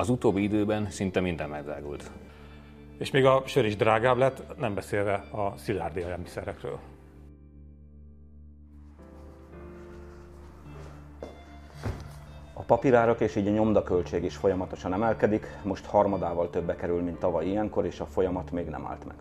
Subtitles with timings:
[0.00, 2.10] Az utóbbi időben szinte minden megdrágult.
[2.98, 6.78] És még a sör is drágább lett, nem beszélve a szilárd élelmiszerekről.
[12.52, 17.46] A papírárak és így a nyomdaköltség is folyamatosan emelkedik, most harmadával többe kerül, mint tavaly
[17.46, 19.16] ilyenkor, és a folyamat még nem állt meg.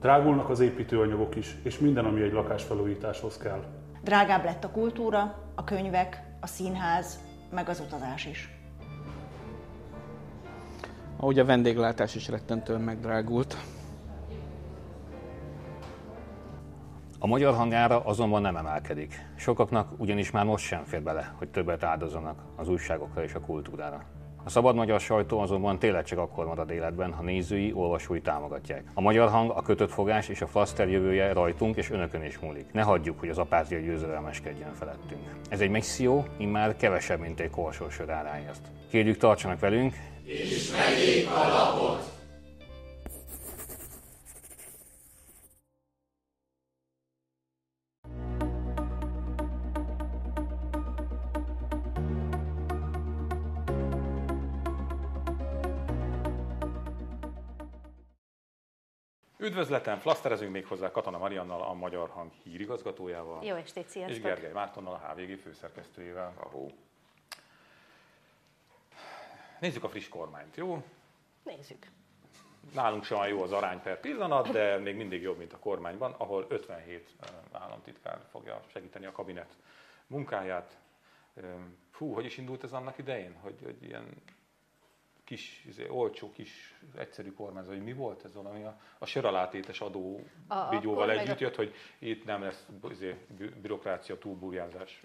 [0.00, 3.64] Drágulnak az építőanyagok is, és minden, ami egy lakásfelújításhoz kell.
[4.02, 8.50] Drágább lett a kultúra, a könyvek, a színház, meg az utazás is.
[11.16, 13.56] Ahogy a vendéglátás is rettentően megdrágult.
[17.18, 19.26] A magyar hangára azonban nem emelkedik.
[19.36, 24.17] Sokaknak ugyanis már most sem fér bele, hogy többet áldozzanak az újságokra és a kultúrára.
[24.48, 28.82] A szabad magyar sajtó azonban tényleg csak akkor marad életben, ha nézői, olvasói támogatják.
[28.94, 32.72] A magyar hang, a kötött fogás és a flaszter jövője rajtunk és önökön is múlik.
[32.72, 35.20] Ne hagyjuk, hogy az apátia győzedelmeskedjen felettünk.
[35.48, 38.60] Ez egy misszió, immár kevesebb, mint egy korsósör áráért.
[38.90, 42.17] Kérjük, tartsanak velünk, és vegyék a lapot!
[59.40, 63.44] Üdvözletem, flaszterezünk még hozzá Katona Mariannal, a Magyar Hang hírigazgatójával.
[63.44, 64.16] Jó estét, sziasztok!
[64.16, 66.34] És Gergely Mártonnal, a HVG főszerkesztőjével.
[66.36, 66.70] Ahó.
[69.60, 70.82] Nézzük a friss kormányt, jó?
[71.42, 71.86] Nézzük.
[72.74, 76.46] Nálunk sem jó az arány per pillanat, de még mindig jobb, mint a kormányban, ahol
[76.48, 77.10] 57
[77.52, 79.56] államtitkár fogja segíteni a kabinet
[80.06, 80.78] munkáját.
[81.90, 84.22] Fú, hogy is indult ez annak idején, hogy, hogy ilyen
[85.28, 90.20] kis, izé, olcsó, kis, egyszerű kormányzat, hogy mi volt ez valami, a, a söralátétes adó
[90.46, 93.16] a, együtt jött, hogy itt nem lesz izé,
[93.62, 95.02] bürokrácia, túlburjázás.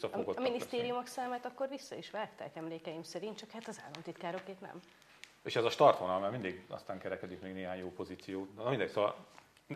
[0.00, 4.80] A, a minisztériumok számát akkor vissza is vágták emlékeim szerint, csak hát az államtitkárokét nem.
[5.42, 8.48] És ez a startvonal, mert mindig aztán kerekedik még néhány jó pozíció.
[8.56, 9.26] Na mindegy, szóval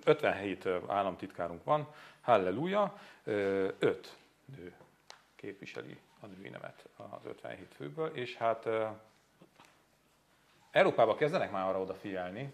[0.04, 1.88] 57 államtitkárunk van,
[2.20, 4.16] halleluja, 5
[4.56, 4.74] nő
[5.36, 8.68] képviseli a női nemet az 57 főből, és hát
[10.70, 12.52] Európában kezdenek már arra odafigyelni,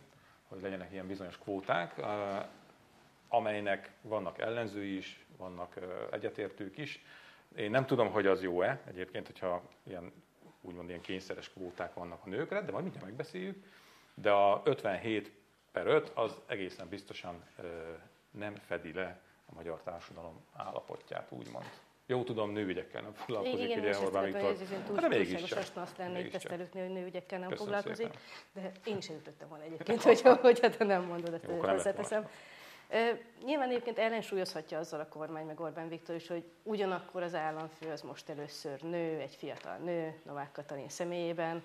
[0.48, 2.02] hogy legyenek ilyen bizonyos kvóták,
[3.28, 5.74] amelynek vannak ellenzői is, vannak
[6.10, 7.04] egyetértők is.
[7.56, 10.12] Én nem tudom, hogy az jó-e egyébként, hogyha ilyen,
[10.60, 13.64] úgymond ilyen kényszeres kvóták vannak a nőkre, de majd mindjárt megbeszéljük.
[14.14, 15.32] De a 57
[15.72, 17.44] per 5 az egészen biztosan
[18.30, 21.64] nem fedi le a magyar társadalom állapotját, úgymond.
[22.06, 24.50] Jó tudom, nőügyekkel nem foglalkozik, Igen, ugye Orbán Viktor.
[24.50, 25.58] Ez túl, hát mégiscsak.
[25.74, 28.10] azt lenne itt ezt előtt, hogy nőügyekkel nem Köszönöm foglalkozik.
[28.52, 28.72] Szépen.
[28.72, 32.28] De én is előttem volna egyébként, hogy, hogy hát nem mondod, ezt hozzáteszem.
[33.44, 38.02] Nyilván egyébként ellensúlyozhatja azzal a kormány, meg Orbán Viktor is, hogy ugyanakkor az államfő az
[38.02, 41.64] most először nő, egy fiatal nő, Novák Katalin személyében,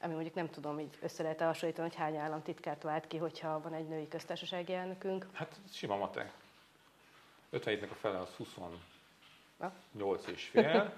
[0.00, 3.74] ami mondjuk nem tudom, így össze lehet hasonlítani, hogy hány államtitkárt vált ki, hogyha van
[3.74, 5.26] egy női köztársasági elnökünk.
[5.32, 6.32] Hát sima matek.
[7.52, 8.54] 57-nek a fele az 20
[9.92, 10.92] 8 és fél,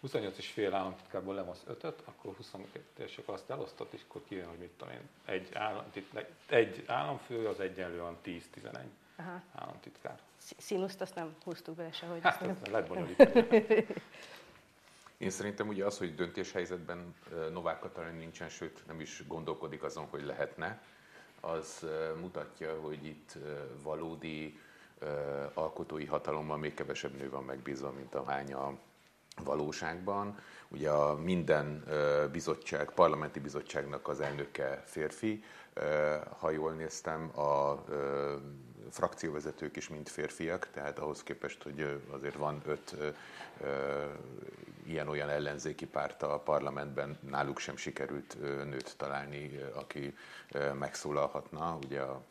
[0.00, 4.48] 28 és fél államtitkárból levasz 5-öt, akkor 22 és akkor azt elosztott, és akkor kijön,
[4.48, 5.84] hogy mit tudom én, egy, állam,
[6.46, 8.78] egy államfő az egyenlően 10-11
[9.54, 10.18] államtitkár.
[10.58, 12.20] Színuszt azt nem húztuk bele sehogy.
[12.22, 13.46] Hát, ezt nem lehet bonyolítani.
[15.18, 17.14] Én szerintem ugye az, hogy döntéshelyzetben
[17.52, 20.82] Novák Katalin nincsen, sőt nem is gondolkodik azon, hogy lehetne,
[21.40, 21.86] az
[22.20, 23.36] mutatja, hogy itt
[23.82, 24.60] valódi
[25.54, 28.74] alkotói hatalommal még kevesebb nő van megbízva, mint a hány a
[29.44, 30.38] valóságban.
[30.68, 31.84] Ugye a minden
[32.32, 35.44] bizottság, parlamenti bizottságnak az elnöke férfi,
[36.38, 37.84] ha jól néztem, a
[38.90, 42.96] frakcióvezetők is mind férfiak, tehát ahhoz képest, hogy azért van öt
[44.90, 50.16] ilyen-olyan ellenzéki párt a parlamentben, náluk sem sikerült nőt találni, aki
[50.78, 51.78] megszólalhatna.
[51.84, 52.22] Ugye a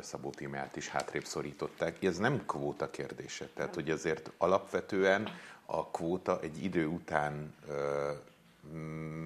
[0.00, 2.02] Szabó Tímeát is hátrébb szorították.
[2.02, 5.28] Ez nem kvóta kérdése, tehát hogy azért alapvetően
[5.66, 7.54] a kvóta egy idő után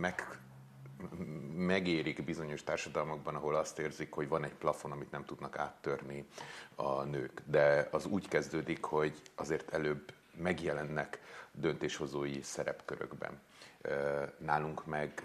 [0.01, 0.39] meg
[1.57, 6.27] megérik bizonyos társadalmakban, ahol azt érzik, hogy van egy plafon, amit nem tudnak áttörni
[6.75, 7.43] a nők.
[7.45, 11.21] De az úgy kezdődik, hogy azért előbb megjelennek
[11.53, 13.41] döntéshozói szerepkörökben.
[14.39, 15.23] Nálunk meg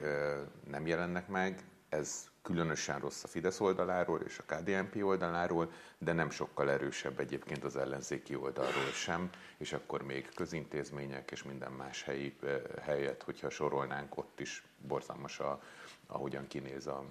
[0.67, 6.29] nem jelennek meg, ez különösen rossz a Fidesz oldaláról és a KDNP oldaláról, de nem
[6.29, 12.37] sokkal erősebb egyébként az ellenzéki oldalról sem, és akkor még közintézmények és minden más helyi,
[12.81, 15.61] helyet, hogyha sorolnánk, ott is borzalmas, a,
[16.07, 17.03] ahogyan kinéz a,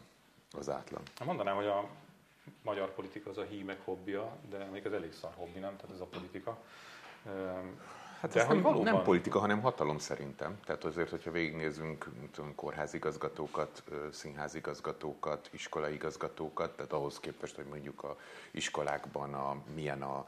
[0.51, 1.03] az átlag.
[1.25, 1.89] Mondanám, hogy a
[2.63, 5.77] magyar politika az a hímek hobbija, de még ez elég szar hobbi, nem?
[5.77, 6.59] Tehát ez a politika.
[8.21, 10.59] Hát ez nem, nem politika, hanem hatalom szerintem.
[10.65, 13.83] Tehát azért, hogyha végignézünk tudom, kórházigazgatókat,
[14.13, 18.17] színházigazgatókat, iskolaigazgatókat, tehát ahhoz képest, hogy mondjuk a
[18.51, 20.27] iskolákban a, milyen a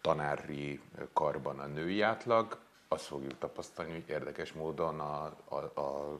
[0.00, 0.80] tanári
[1.12, 2.58] karban a női átlag,
[2.88, 6.18] azt fogjuk tapasztalni, hogy érdekes módon a, a, a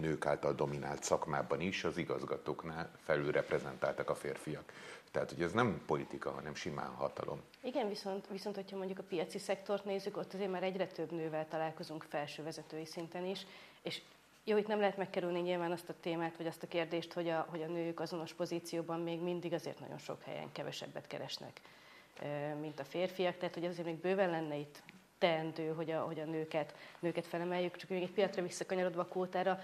[0.00, 4.72] nők által dominált szakmában is az igazgatóknál felülreprezentáltak a férfiak.
[5.10, 7.40] Tehát, hogy ez nem politika, hanem simán hatalom.
[7.62, 11.48] Igen, viszont, viszont hogyha mondjuk a piaci szektort nézzük, ott azért már egyre több nővel
[11.48, 13.46] találkozunk felső vezetői szinten is,
[13.82, 14.02] és
[14.44, 17.46] jó, itt nem lehet megkerülni nyilván azt a témát, vagy azt a kérdést, hogy a,
[17.50, 21.60] hogy a nők azonos pozícióban még mindig azért nagyon sok helyen kevesebbet keresnek,
[22.60, 24.82] mint a férfiak, tehát hogy azért még bőven lenne itt
[25.20, 27.76] teendő, hogy a, hogy a nőket, nőket felemeljük.
[27.76, 29.60] Csak még egy pillanatra visszakanyarodva a kótára,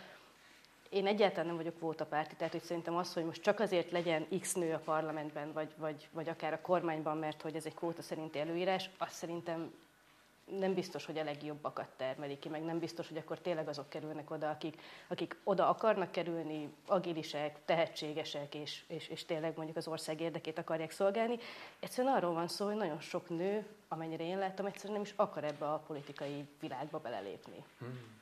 [0.89, 4.55] én egyáltalán nem vagyok kvótapárti, tehát hogy szerintem az, hogy most csak azért legyen X
[4.55, 8.39] nő a parlamentben, vagy, vagy, vagy akár a kormányban, mert hogy ez egy kvóta szerinti
[8.39, 9.73] előírás, azt szerintem
[10.45, 14.31] nem biztos, hogy a legjobbakat termelik ki, meg nem biztos, hogy akkor tényleg azok kerülnek
[14.31, 20.21] oda, akik, akik oda akarnak kerülni, agilisek, tehetségesek, és, és, és tényleg mondjuk az ország
[20.21, 21.39] érdekét akarják szolgálni.
[21.81, 25.45] Egyszerűen arról van szó, hogy nagyon sok nő, amennyire én láttam, egyszerűen nem is akar
[25.45, 27.65] ebbe a politikai világba belelépni.
[27.79, 28.15] Hmm.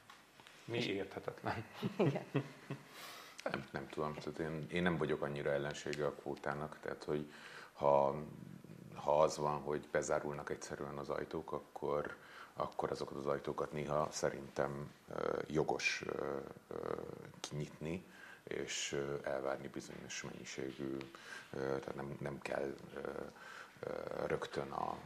[0.65, 1.65] Mi érthetetlen.
[1.97, 2.25] Igen.
[3.45, 7.33] Nem, nem tudom, tehát én, én nem vagyok annyira ellensége a kvótának, tehát hogy
[7.73, 8.15] ha,
[8.95, 12.17] ha az van, hogy bezárulnak egyszerűen az ajtók, akkor,
[12.55, 14.93] akkor azokat az ajtókat néha szerintem
[15.47, 16.05] jogos
[17.41, 18.05] kinyitni,
[18.45, 20.97] és elvárni bizonyos mennyiségű,
[21.51, 22.75] tehát nem, nem kell
[24.27, 24.97] rögtön a,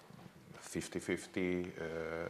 [0.74, 1.66] 50-50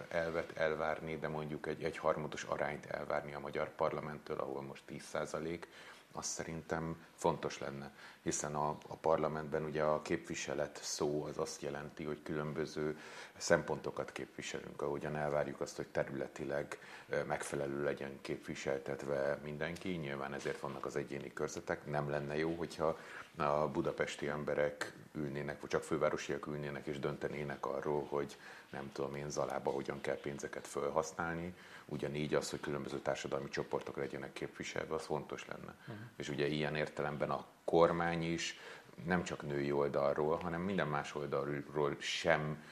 [0.08, 5.02] elvet elvárni, de mondjuk egy, egy harmados arányt elvárni a magyar parlamenttől, ahol most 10
[5.02, 5.68] százalék,
[6.12, 12.04] az szerintem fontos lenne, hiszen a, a parlamentben ugye a képviselet szó az azt jelenti,
[12.04, 12.98] hogy különböző
[13.36, 16.78] szempontokat képviselünk, ahogyan elvárjuk azt, hogy területileg
[17.26, 22.98] megfelelő legyen képviseltetve mindenki, nyilván ezért vannak az egyéni körzetek, nem lenne jó, hogyha
[23.46, 28.36] a budapesti emberek ülnének, vagy csak fővárosiak ülnének és döntenének arról, hogy
[28.70, 31.54] nem tudom én Zalába hogyan kell pénzeket felhasználni,
[31.84, 35.74] ugyanígy az, hogy különböző társadalmi csoportok legyenek képviselve, az fontos lenne.
[35.80, 35.96] Uh-huh.
[36.16, 38.58] És ugye ilyen értelemben a kormány is
[39.04, 42.62] nem csak női oldalról, hanem minden más oldalról sem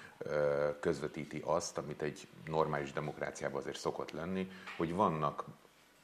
[0.81, 5.45] közvetíti azt, amit egy normális demokráciában azért szokott lenni, hogy vannak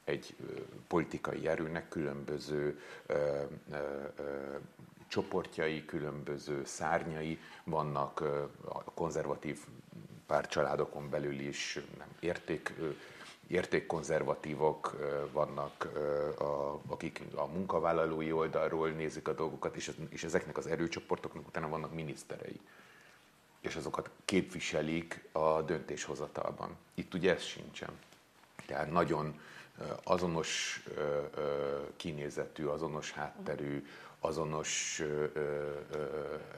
[0.05, 0.37] egy
[0.89, 3.15] politikai erőnek különböző ö,
[3.71, 3.77] ö,
[4.17, 4.57] ö,
[5.09, 8.21] csoportjai, különböző szárnyai vannak
[8.65, 9.59] a konzervatív
[10.27, 12.73] pártcsaládokon belül is nem, érték,
[13.47, 14.97] értékkonzervatívok
[15.33, 15.89] vannak,
[16.39, 21.95] a, akik a munkavállalói oldalról nézik a dolgokat, és, és ezeknek az erőcsoportoknak utána vannak
[21.95, 22.61] miniszterei.
[23.61, 26.77] És azokat képviselik a döntéshozatalban.
[26.95, 27.91] Itt ugye ez sincsen.
[28.67, 29.41] Tehát nagyon
[30.05, 30.83] azonos
[31.97, 33.87] kinézetű, azonos hátterű,
[34.21, 35.03] azonos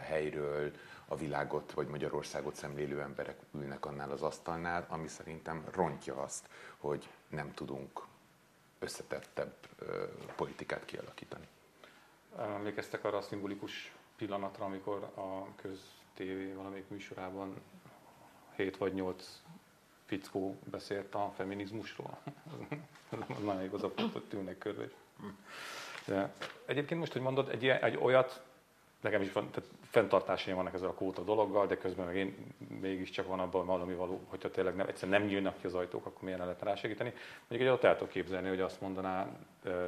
[0.01, 0.71] helyről
[1.09, 7.09] a világot vagy Magyarországot szemlélő emberek ülnek annál az asztalnál, ami szerintem rontja azt, hogy
[7.29, 8.01] nem tudunk
[8.79, 9.55] összetettebb
[10.37, 11.49] politikát kialakítani.
[12.39, 17.55] Emlékeztek arra a szimbolikus pillanatra, amikor a köztévé valamelyik műsorában
[18.57, 19.43] 7 vagy 8
[20.05, 22.19] fickó beszélt a feminizmusról.
[23.45, 24.89] Nagyon igazak hogy tűnnek körbe.
[26.07, 26.33] De
[26.67, 28.43] egyébként most, hogy mondod, egy, egy olyat,
[29.05, 33.27] nekem is van, tehát fenntartásaim vannak ezzel a kóta dologgal, de közben meg én mégiscsak
[33.27, 36.39] van abban valami való, hogyha tényleg nem, egyszerűen nem nyílnak ki az ajtók, akkor milyen
[36.39, 37.13] lehet rá segíteni.
[37.49, 39.27] Mondjuk egy ott el tudok képzelni, hogy azt mondaná,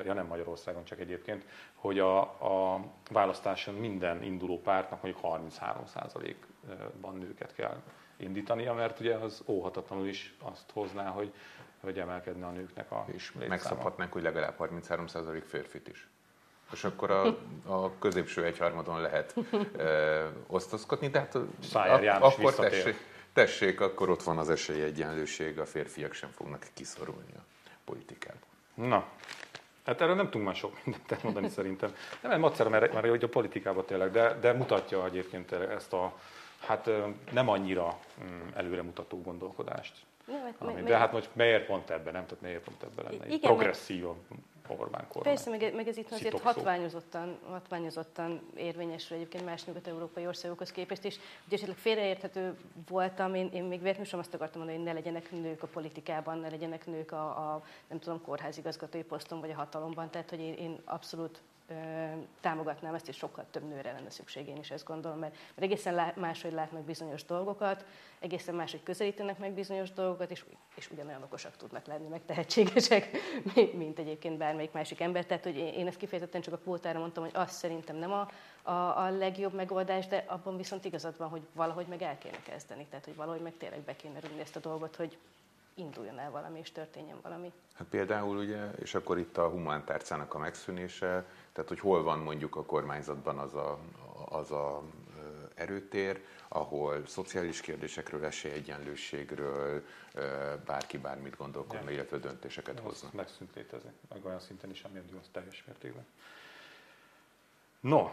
[0.05, 1.45] ja nem Magyarországon csak egyébként,
[1.75, 7.83] hogy a, a választáson minden induló pártnak mondjuk 33%-ban nőket kell
[8.17, 11.33] indítania, mert ugye az óhatatlanul is azt hozná, hogy,
[11.81, 13.49] hogy emelkedne a nőknek a És létszáma.
[13.49, 16.09] megszabhatnánk, hogy legalább 33% férfit is.
[16.73, 17.27] És akkor a,
[17.67, 19.35] a középső egyharmadon lehet
[19.79, 19.85] e,
[20.47, 21.47] osztozkodni, de hát a,
[22.21, 22.97] akkor tessék,
[23.33, 27.41] tessék, akkor ott van az esélyegyenlőség, a férfiak sem fognak kiszorulni a
[27.85, 28.47] politikába.
[28.75, 29.07] Na,
[29.87, 31.95] Hát erről nem tudunk már sok mindent mondani szerintem.
[32.23, 36.13] Nem, egy macera, mert, mert a politikában tényleg, de, de mutatja egyébként ezt a,
[36.61, 36.91] hát
[37.33, 39.97] nem annyira mm, előremutató gondolkodást.
[40.27, 42.27] Nem, hát Ami, de hát most miért pont ebben, nem?
[42.27, 43.27] Tehát miért pont ebben lenne?
[43.27, 44.07] Igen, progresszív
[44.69, 45.35] Orbán kormány.
[45.35, 51.19] Persze, meg, meg ez itt azért hatványozottan, hatványozottan érvényesül egyébként más nyugat-európai országokhoz képest is.
[51.47, 52.57] Ugye esetleg félreérthető
[52.89, 56.39] voltam, én, én még véletlenül sem azt akartam mondani, hogy ne legyenek nők a politikában,
[56.39, 60.11] ne legyenek nők a, a nem tudom, kórházigazgatói poszton vagy a hatalomban.
[60.11, 61.43] Tehát, hogy én, én abszolút
[62.41, 65.95] támogatnám ezt, és sokkal több nőre lenne szükség, én is ezt gondolom, mert, mert egészen
[65.95, 67.85] lá, máshogy látnak bizonyos dolgokat,
[68.19, 70.45] egészen máshogy közelítenek meg bizonyos dolgokat, és,
[70.75, 73.11] és ugyanolyan okosak tudnak lenni, meg tehetségesek,
[73.75, 75.27] mint egyébként bármelyik másik ember.
[75.27, 78.29] Tehát, hogy én ezt kifejezetten csak a kvótára mondtam, hogy azt szerintem nem a,
[78.63, 82.87] a, a legjobb megoldás, de abban viszont igazad van, hogy valahogy meg el kéne kezdeni,
[82.91, 85.19] tehát hogy valahogy meg tényleg be kéne rúgni ezt a dolgot, hogy
[85.77, 87.53] induljon el valami, és történjen valami.
[87.75, 92.57] Hát például ugye, és akkor itt a humántárcának a megszűnése, tehát hogy hol van mondjuk
[92.57, 93.79] a kormányzatban az a,
[94.29, 94.83] az a
[95.55, 99.85] erőtér, ahol szociális kérdésekről, esélyegyenlőségről
[100.67, 103.09] bárki bármit gondolkodna, illetve döntéseket hozna.
[103.13, 106.07] Megszűnt létezni, meg olyan szinten is, ami az teljes mértékben.
[107.81, 108.11] No,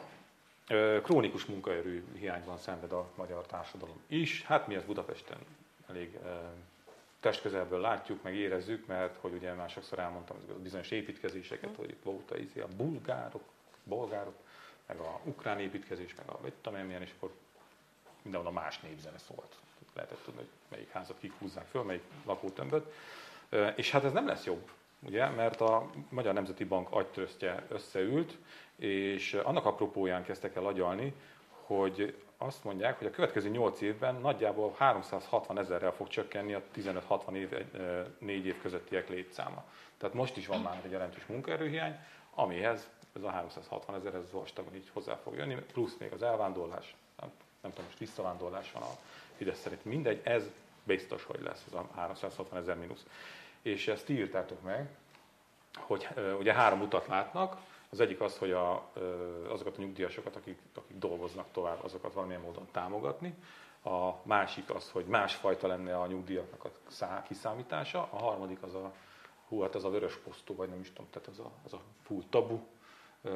[1.03, 4.43] krónikus munkaerő hiányban szenved a magyar társadalom is.
[4.43, 5.37] Hát mi ez Budapesten
[5.87, 6.19] elég
[7.23, 12.31] testközelből látjuk, meg érezzük, mert hogy ugye már sokszor elmondtam bizonyos építkezéseket, hogy itt volt
[12.31, 13.43] a, izé, a bulgárok,
[13.83, 14.35] bolgárok,
[14.85, 17.31] meg a ukrán építkezés, meg a mit tudom én milyen, és akkor
[18.21, 19.55] mindenhol a más népzene szólt.
[19.93, 22.93] Lehetett tudni, hogy melyik házat kik húzzák föl, melyik lakótömböt.
[23.75, 28.37] És hát ez nem lesz jobb, ugye, mert a Magyar Nemzeti Bank agytröztje összeült,
[28.75, 31.13] és annak apropóján kezdtek el agyalni,
[31.49, 37.33] hogy azt mondják, hogy a következő 8 évben nagyjából 360 ezerrel fog csökkenni a 15-60
[37.33, 37.49] év,
[38.17, 39.63] 4 év közöttiek létszáma.
[39.97, 41.99] Tehát most is van már egy jelentős munkaerőhiány,
[42.33, 46.95] amihez ez a 360 ezer, ez vastagon így hozzá fog jönni, plusz még az elvándorlás,
[47.19, 47.31] nem,
[47.61, 48.97] nem tudom, most visszavándorlás van a
[49.35, 50.43] Fidesz szerint, mindegy, ez
[50.83, 53.05] biztos, hogy lesz, ez a 360 ezer mínusz.
[53.61, 54.89] És ezt írtátok meg,
[55.73, 56.07] hogy
[56.39, 57.57] ugye három utat látnak,
[57.93, 58.91] az egyik az, hogy a,
[59.47, 63.35] azokat a nyugdíjasokat, akik, akik dolgoznak tovább, azokat valamilyen módon támogatni.
[63.83, 68.07] A másik az, hogy másfajta lenne a nyugdíjaknak a kiszámítása.
[68.11, 68.93] A harmadik az a,
[69.47, 71.81] hú, hát az a vörös posztó, vagy nem is tudom, tehát az a, az a
[72.01, 72.59] full tabu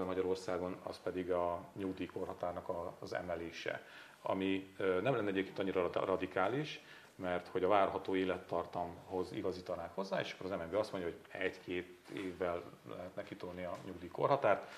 [0.06, 3.86] Magyarországon, az pedig a nyugdíjkorhatárnak az emelése,
[4.22, 6.82] ami nem lenne egyébként annyira radikális,
[7.18, 12.10] mert hogy a várható élettartamhoz igazítanák hozzá, és akkor az MNB azt mondja, hogy egy-két
[12.14, 14.72] évvel lehetne kitolni a nyugdíjkorhatárt.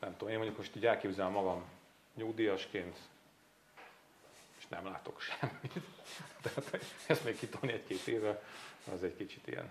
[0.00, 1.64] Nem tudom, én mondjuk most így elképzelem magam
[2.14, 2.96] nyugdíjasként,
[4.58, 5.72] és nem látok semmit.
[6.42, 8.42] Tehát ezt még kitolni egy-két évvel,
[8.92, 9.70] az egy kicsit ilyen.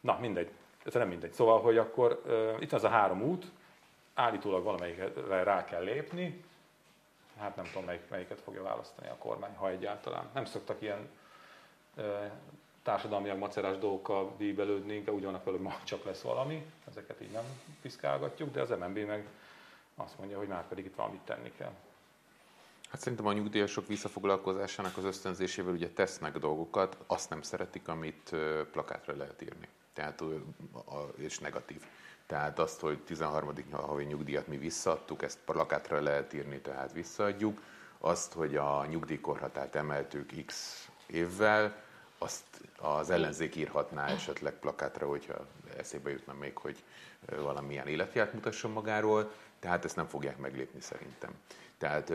[0.00, 0.50] Na, mindegy.
[0.84, 1.32] Ez nem mindegy.
[1.32, 3.46] Szóval, hogy akkor uh, itt az a három út,
[4.14, 6.44] állítólag valamelyikre rá kell lépni,
[7.38, 10.30] hát nem tudom, melyik, melyiket fogja választani a kormány, ha egyáltalán.
[10.34, 11.08] Nem szoktak ilyen
[11.96, 12.32] e,
[12.82, 17.44] társadalmiak macerás dolgokkal bíbelődni, de úgy vannak hogy ma csak lesz valami, ezeket így nem
[17.82, 19.28] piszkálgatjuk, de az MNB meg
[19.94, 21.72] azt mondja, hogy már pedig itt valamit tenni kell.
[22.90, 28.36] Hát szerintem a nyugdíjasok visszafoglalkozásának az ösztönzésével ugye tesznek dolgokat, azt nem szeretik, amit
[28.70, 29.68] plakátra lehet írni.
[29.92, 30.22] Tehát,
[31.16, 31.82] és negatív.
[32.26, 33.52] Tehát azt, hogy 13.
[33.70, 37.62] havi nyugdíjat mi visszaadtuk, ezt plakátra lehet írni, tehát visszaadjuk.
[37.98, 41.84] Azt, hogy a nyugdíjkorhatárt emeltük x évvel,
[42.18, 42.44] azt
[42.78, 46.82] az ellenzék írhatná esetleg plakátra, hogyha eszébe jutna még, hogy
[47.36, 51.30] valamilyen életját mutasson magáról, tehát ezt nem fogják meglépni szerintem.
[51.78, 52.12] Tehát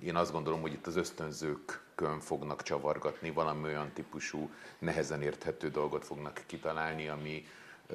[0.00, 6.04] én azt gondolom, hogy itt az ösztönzőkön fognak csavargatni, valami olyan típusú, nehezen érthető dolgot
[6.04, 7.46] fognak kitalálni, ami,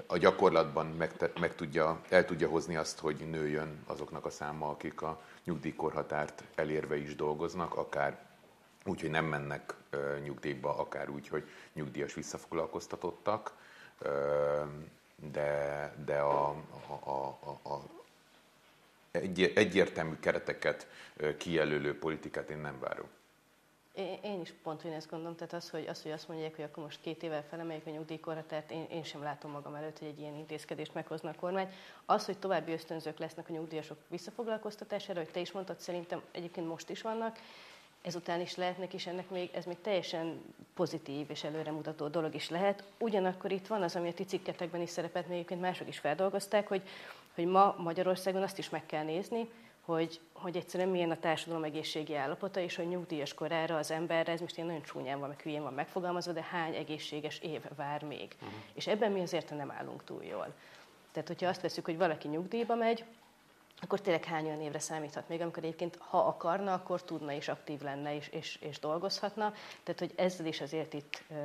[0.08, 5.02] a gyakorlatban meg, meg tudja, el tudja hozni azt, hogy nőjön azoknak a száma, akik
[5.02, 8.20] a nyugdíjkorhatárt elérve is dolgoznak, akár
[8.86, 9.74] úgy, hogy nem mennek
[10.24, 13.54] nyugdíjba, akár úgy, hogy nyugdíjas visszafoglalkoztatottak,
[15.16, 16.50] de, de a,
[16.88, 17.82] a, a, a
[19.12, 20.88] egy, egyértelmű kereteket
[21.38, 23.08] kijelölő politikát én nem várok.
[23.94, 26.84] Én, is pont én ezt gondolom, tehát az hogy, az, hogy azt mondják, hogy akkor
[26.84, 30.36] most két évvel felemeljük a nyugdíjkorhatárt, én, én sem látom magam előtt, hogy egy ilyen
[30.36, 31.74] intézkedést meghozna a kormány.
[32.06, 36.90] Az, hogy további ösztönzők lesznek a nyugdíjasok visszafoglalkoztatására, hogy te is mondtad, szerintem egyébként most
[36.90, 37.40] is vannak,
[38.02, 40.42] ezután is lehetnek, és ennek még, ez még teljesen
[40.74, 42.84] pozitív és előremutató dolog is lehet.
[43.00, 46.68] Ugyanakkor itt van az, ami a ti cikketekben is szerepelt, még egyébként mások is feldolgozták,
[46.68, 46.82] hogy,
[47.36, 49.50] hogy ma Magyarországon azt is meg kell nézni,
[49.82, 54.40] hogy, hogy egyszerűen milyen a társadalom egészségi állapota, és hogy nyugdíjas korára az emberre, ez
[54.40, 58.36] most én nagyon csúnyán van, meg hülyén van megfogalmazva, de hány egészséges év vár még.
[58.36, 58.60] Uh-huh.
[58.74, 60.54] És ebben mi azért nem állunk túl jól.
[61.12, 63.06] Tehát, hogyha azt veszük, hogy valaki nyugdíjba megy,
[63.82, 67.82] akkor tényleg hány olyan évre számíthat még, amikor egyébként, ha akarna, akkor tudna és aktív
[67.82, 69.54] lenne és, és, és dolgozhatna.
[69.84, 71.36] Tehát, hogy ezzel is azért itt ö,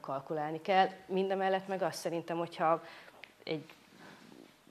[0.00, 0.88] kalkulálni kell.
[1.06, 2.82] Mindemellett meg azt szerintem, hogyha
[3.42, 3.64] egy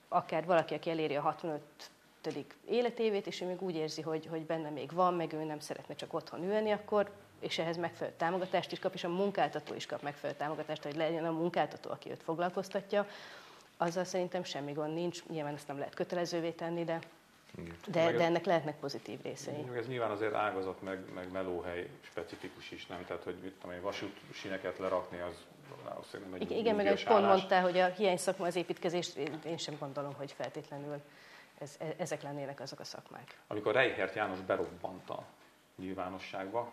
[0.07, 1.61] akár valaki, aki eléri a 65
[2.65, 5.95] életévét, és ő még úgy érzi, hogy, hogy benne még van, meg ő nem szeretne
[5.95, 10.01] csak otthon ülni, akkor és ehhez megfelelő támogatást is kap, és a munkáltató is kap
[10.01, 13.07] megfelelő támogatást, hogy legyen a munkáltató, aki őt foglalkoztatja,
[13.77, 15.25] azzal szerintem semmi gond nincs.
[15.25, 16.99] Nyilván ezt nem lehet kötelezővé tenni, de
[17.87, 19.65] de, de ennek lehetnek pozitív részei.
[19.75, 23.05] Ez nyilván azért ágazat meg, meg melóhely specifikus is, nem?
[23.05, 25.45] Tehát, hogy mit tudom én, vasútsineket lerakni, az
[25.83, 29.09] valószínűleg egy Igen, meg egy pont mondta, hogy a hiány szakma az építkezés,
[29.45, 31.01] én sem gondolom, hogy feltétlenül
[31.59, 33.39] ez, e, ezek lennének azok a szakmák.
[33.47, 35.23] Amikor Reichert János berobbant a
[35.75, 36.71] nyilvánosságba,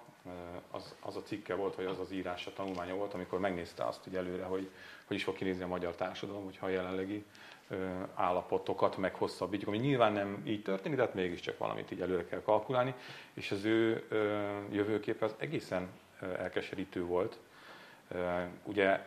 [0.71, 4.07] az, az a cikke volt, vagy az az írás, a tanulmánya volt, amikor megnézte azt
[4.07, 4.71] így előre, hogy
[5.07, 7.25] hogy is fog kinézni a magyar társadalom, hogyha a jelenlegi
[8.14, 12.95] állapotokat meghosszabbítjuk, ami nyilván nem így történik, de hát mégiscsak valamit így előre kell kalkulálni,
[13.33, 14.07] és az ő
[14.71, 15.88] jövőképe az egészen
[16.21, 17.38] elkeserítő volt.
[18.62, 19.05] Ugye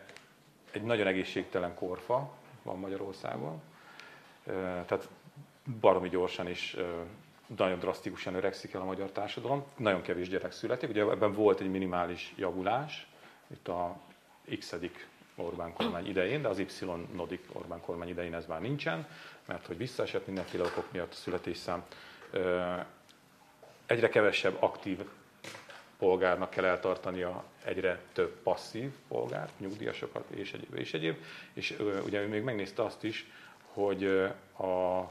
[0.70, 2.30] egy nagyon egészségtelen korfa
[2.62, 3.62] van Magyarországon,
[4.86, 5.08] tehát
[5.80, 6.76] baromi gyorsan is
[7.56, 11.70] nagyon drasztikusan öregszik el a magyar társadalom, nagyon kevés gyerek születik, ugye ebben volt egy
[11.70, 13.06] minimális javulás,
[13.46, 13.96] itt a
[14.58, 14.74] x
[15.36, 19.08] Orbán kormány idején, de az Y-nodik Orbán kormány idején ez már nincsen,
[19.46, 21.84] mert hogy visszaesett mindenféle okok miatt a születésszám.
[23.86, 24.98] Egyre kevesebb aktív
[25.98, 31.16] polgárnak kell eltartania egyre több passzív polgárt, nyugdíjasokat és egyéb, és egyéb.
[31.52, 33.26] És ugye még megnézte azt is,
[33.72, 34.04] hogy
[34.58, 35.06] a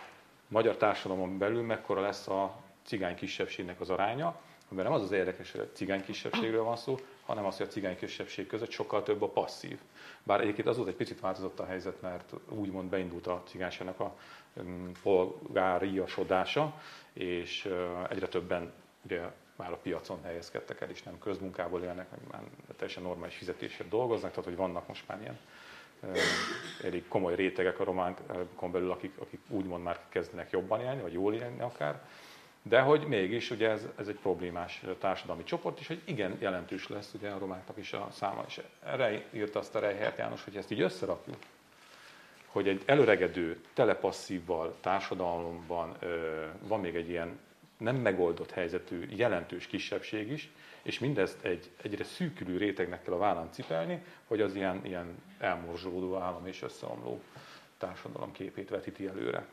[0.50, 4.39] magyar társadalomon belül mekkora lesz a cigány kisebbségnek az aránya,
[4.70, 7.70] mert nem az az érdekes, hogy a cigány kisebbségről van szó, hanem az, hogy a
[7.70, 9.79] cigány kisebbség között sokkal több a passzív.
[10.24, 14.15] Bár egyébként azóta egy picit változott a helyzet, mert úgymond beindult a cigányságnak a
[14.53, 16.82] um, polgáriasodása,
[17.13, 17.70] és
[18.10, 18.74] egyre többen
[19.06, 19.22] ugye
[19.56, 22.41] már a piacon helyezkedtek el, és nem közmunkából élnek, meg már
[22.77, 25.38] teljesen normális fizetésért dolgoznak, tehát hogy vannak most már ilyen
[26.84, 31.34] elég komoly rétegek a románkon belül, akik, akik úgymond már kezdenek jobban élni, vagy jól
[31.34, 32.01] élni akár,
[32.62, 37.13] de hogy mégis ugye ez, ez egy problémás társadalmi csoport, és hogy igen jelentős lesz
[37.13, 38.44] ugye a romáknak is a száma.
[38.48, 41.38] És erre írta azt a Rejhert János, hogy ezt így összerakjuk,
[42.46, 47.39] hogy egy előregedő, telepasszívval társadalomban ö, van még egy ilyen
[47.77, 50.50] nem megoldott helyzetű, jelentős kisebbség is,
[50.82, 56.16] és mindezt egy egyre szűkülő rétegnek kell a vállán cipelni, hogy az ilyen, ilyen elmorzsolódó
[56.16, 57.22] állam és összeomló
[57.78, 59.46] társadalom képét vetíti előre.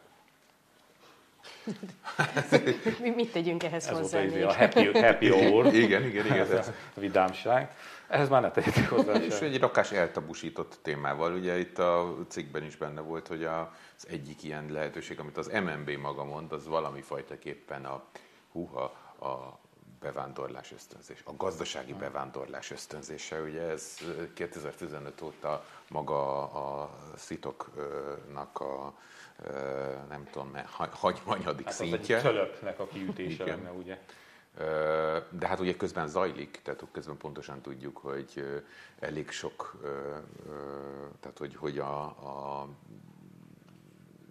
[3.03, 4.19] Mi mit tegyünk ehhez ez hozzá?
[4.19, 5.67] Ez a happy, happy hour.
[5.75, 6.39] igen, igen, igen.
[6.53, 7.77] Ez a vidámság.
[8.09, 9.13] Ehhez már ne tegyük hozzá.
[9.13, 11.35] És egy rakás eltabusított témával.
[11.35, 15.91] Ugye itt a cikkben is benne volt, hogy az egyik ilyen lehetőség, amit az MNB
[15.91, 18.05] maga mond, az valami fajtaképpen a,
[18.53, 18.83] húha,
[19.21, 19.59] a
[20.01, 23.41] bevándorlás ösztönzés, a gazdasági bevándorlás ösztönzése.
[23.41, 23.99] Ugye ez
[24.35, 28.95] 2015 óta maga a szitoknak a
[30.09, 30.57] nem tudom,
[30.91, 32.17] hagymanyadik hát szintje.
[32.17, 33.57] Az egy a kiütése Igen.
[33.57, 33.99] lenne, ugye?
[35.31, 38.63] De hát ugye közben zajlik, tehát közben pontosan tudjuk, hogy
[38.99, 39.81] elég sok,
[41.21, 42.69] tehát hogy, hogy a, a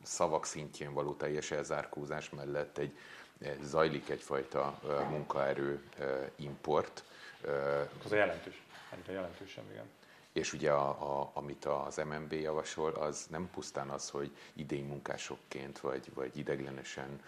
[0.06, 2.98] szavak szintjén való teljes elzárkózás mellett egy,
[3.62, 5.84] zajlik egyfajta munkaerő
[6.36, 7.04] import.
[8.04, 8.62] Az a jelentős,
[9.08, 9.86] jelentősen, igen.
[10.36, 15.80] És ugye a, a, amit az MNB javasol, az nem pusztán az, hogy idény munkásokként
[15.80, 17.22] vagy, vagy ideglenesen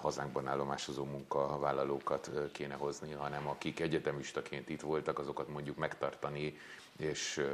[0.00, 6.56] hazánkban állomásozó munkavállalókat kéne hozni, hanem akik egyetemistaként itt voltak, azokat mondjuk megtartani
[6.96, 7.46] és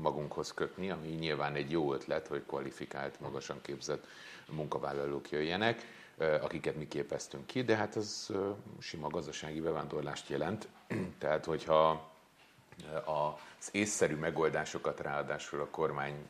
[0.00, 4.06] magunkhoz kötni, ami nyilván egy jó ötlet, hogy kvalifikált, magasan képzett
[4.50, 5.84] munkavállalók jöjjenek,
[6.40, 8.32] akiket mi képeztünk ki, de hát az
[8.78, 10.68] sima gazdasági bevándorlást jelent.
[11.18, 12.10] Tehát, hogyha
[13.04, 16.26] az észszerű megoldásokat ráadásul a kormány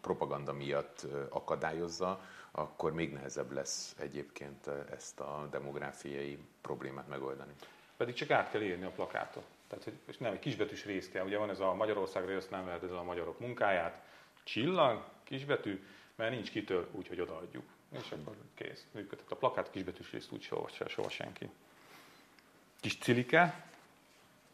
[0.00, 2.20] propaganda miatt akadályozza,
[2.50, 7.52] akkor még nehezebb lesz egyébként ezt a demográfiai problémát megoldani.
[7.96, 9.44] Pedig csak át kell írni a plakátot.
[9.68, 11.24] Tehát, hogy és nem, egy kisbetűs rész kell.
[11.24, 14.02] Ugye van ez a Magyarországra jössz, nem lehet ez a magyarok munkáját.
[14.42, 17.64] Csillag, kisbetű, mert nincs kitől, úgyhogy odaadjuk.
[17.92, 18.86] És akkor kész.
[18.92, 21.50] Működhet a plakát, kisbetűs részt úgy soha, soha senki.
[22.80, 23.69] Kis cilike,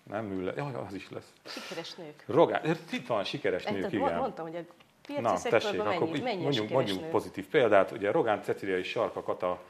[0.09, 1.33] nem Müller, jaj, az is lesz.
[1.45, 2.25] Sikeres nők.
[2.27, 4.19] Rogán, itt van sikeres nők, igen.
[4.19, 4.61] Mondtam, hogy a
[5.07, 7.11] piaci Na, tessék, akkor mennyi, mennyi mondjuk, mondjuk nők?
[7.11, 7.91] pozitív példát.
[7.91, 9.63] Ugye Rogán Cecilia és Sarka Kata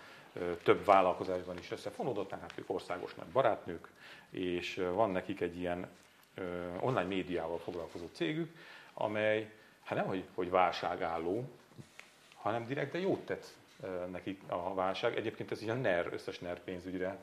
[0.62, 3.88] több vállalkozásban is összefonódott, hát ők országos nagy barátnők,
[4.31, 5.88] és van nekik egy ilyen
[6.81, 8.57] online médiával foglalkozó cégük,
[8.94, 9.51] amely
[9.85, 11.44] hát nem, hogy, hogy válságálló,
[12.37, 13.46] hanem direkt, de jót tett
[14.11, 15.16] nekik a válság.
[15.16, 17.16] Egyébként ez ilyen NER, összes NER pénzügyre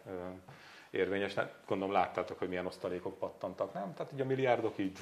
[0.94, 1.34] érvényes.
[1.34, 3.94] Hát gondolom láttátok, hogy milyen osztalékok pattantak, nem?
[3.94, 4.98] Tehát így a milliárdok így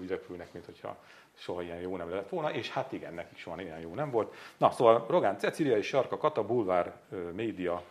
[0.00, 0.96] úgy repülnek, mint hogyha
[1.34, 4.34] soha ilyen jó nem lett volna, és hát igen, nekik soha ilyen jó nem volt.
[4.56, 7.00] Na, szóval Rogán Cecilia és Sarka Kata Bulvár
[7.32, 7.82] média,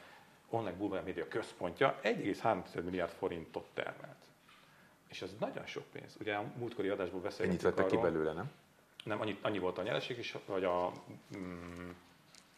[0.49, 4.15] online bulvár média központja 1,3 milliárd forintot termelt.
[5.09, 6.15] És ez nagyon sok pénz.
[6.19, 8.51] Ugye a múltkori adásból beszéltünk Ennyit vettek ki belőle, nem?
[9.03, 10.91] nem annyi, annyi volt a nyereség is, vagy a
[11.37, 11.89] mm,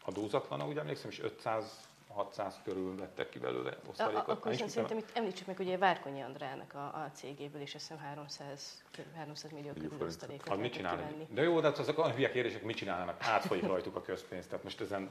[0.04, 4.28] adózatlan, úgy emlékszem, és 500 600 körül vettek ki belőle osztalékot.
[4.28, 8.04] A, akkor szerintem itt említsük meg, ugye Várkonyi Andrának a, a cégéből is azt hiszem
[8.04, 8.82] 300,
[9.16, 11.26] 300 millió körül osztalékot az mit csinálni?
[11.30, 13.16] De jó, de hát azok olyan hülye kérdések, mit csinálnak?
[13.22, 14.48] Átfolyik rajtuk a közpénzt.
[14.48, 15.10] Tehát most ezen,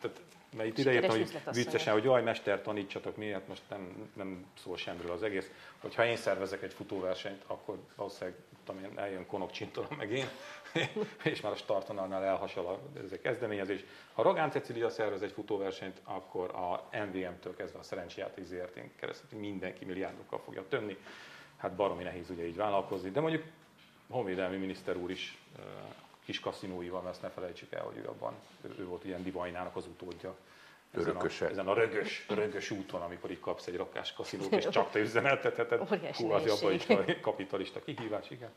[0.00, 0.20] tehát,
[0.56, 4.76] mert itt ide írtam, hogy viccesen, hogy jaj, mester, tanítsatok miért, most nem, nem szól
[4.76, 5.50] semmiről az egész.
[5.80, 8.38] Hogyha én szervezek egy futóversenyt, akkor valószínűleg
[8.70, 10.26] tudom én, eljön Konok Csintola meg én,
[11.32, 13.84] és már a startonalnál elhasal a, ez a kezdeményezés.
[14.12, 19.84] Ha Rogán Cecilia szervez egy futóversenyt, akkor a MVM-től kezdve a szerencsejáték ZRT-n keresztül mindenki
[19.84, 20.96] milliárdokkal fogja tömni.
[21.56, 23.44] Hát baromi nehéz ugye így vállalkozni, de mondjuk
[24.10, 25.38] honvédelmi miniszter úr is
[26.24, 28.34] kis kaszinóival, mert ezt ne felejtsük el, hogy ő abban,
[28.78, 30.36] ő volt ilyen Divajnának az utódja.
[30.90, 34.90] Ezen a, ezen a rögös, rögös úton, amikor így kapsz egy rakás kaszinót, és csak
[34.90, 35.88] te üzemeltetheted.
[36.16, 38.50] Hú, az abban is a kapitalista kihívás, igen.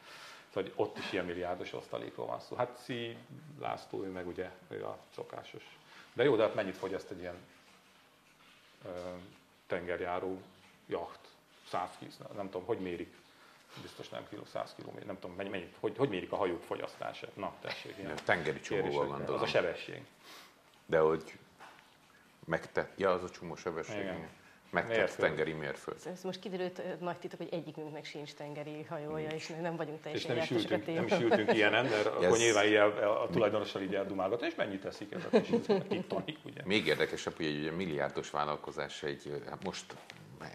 [0.54, 2.56] Szóval ott is ilyen milliárdos osztalékról van szó.
[2.56, 3.18] Hát Szi
[3.60, 5.64] László, ő meg ugye ő a szokásos.
[6.14, 7.38] De jó, de hát mennyit fogyaszt egy ilyen
[8.86, 8.90] ö,
[9.68, 10.42] tengerjáró
[10.88, 11.20] jacht?
[11.70, 13.16] 100 kg, nem tudom, hogy mérik
[13.82, 17.36] biztos nem kiló, 100 km, nem tudom, mennyi, mennyi, hogy, hogy mérik a hajók fogyasztását?
[17.36, 17.98] Na, tessék.
[17.98, 19.36] Ilyen tengeri csomóval gondolom.
[19.36, 20.06] Az a sebesség.
[20.86, 21.38] De hogy
[22.46, 24.12] megtett, ja, az a csomó sebesség.
[24.74, 25.30] Megtett mérföld.
[25.30, 25.98] tengeri mérföld.
[26.06, 30.50] Ez most kiderült nagy titok, hogy egyikünknek sincs tengeri hajója, és nem vagyunk teljesen És
[30.50, 32.06] nem is, ültünk, nem is ültünk ilyenen, de yes.
[32.16, 35.66] akkor nyilván ilyen, a tulajdonossal így eldumálgat, és mennyit teszik ez a kis
[36.08, 36.62] tonik, ugye?
[36.66, 39.96] Még érdekesebb, hogy egy milliárdos vállalkozás egy, hát most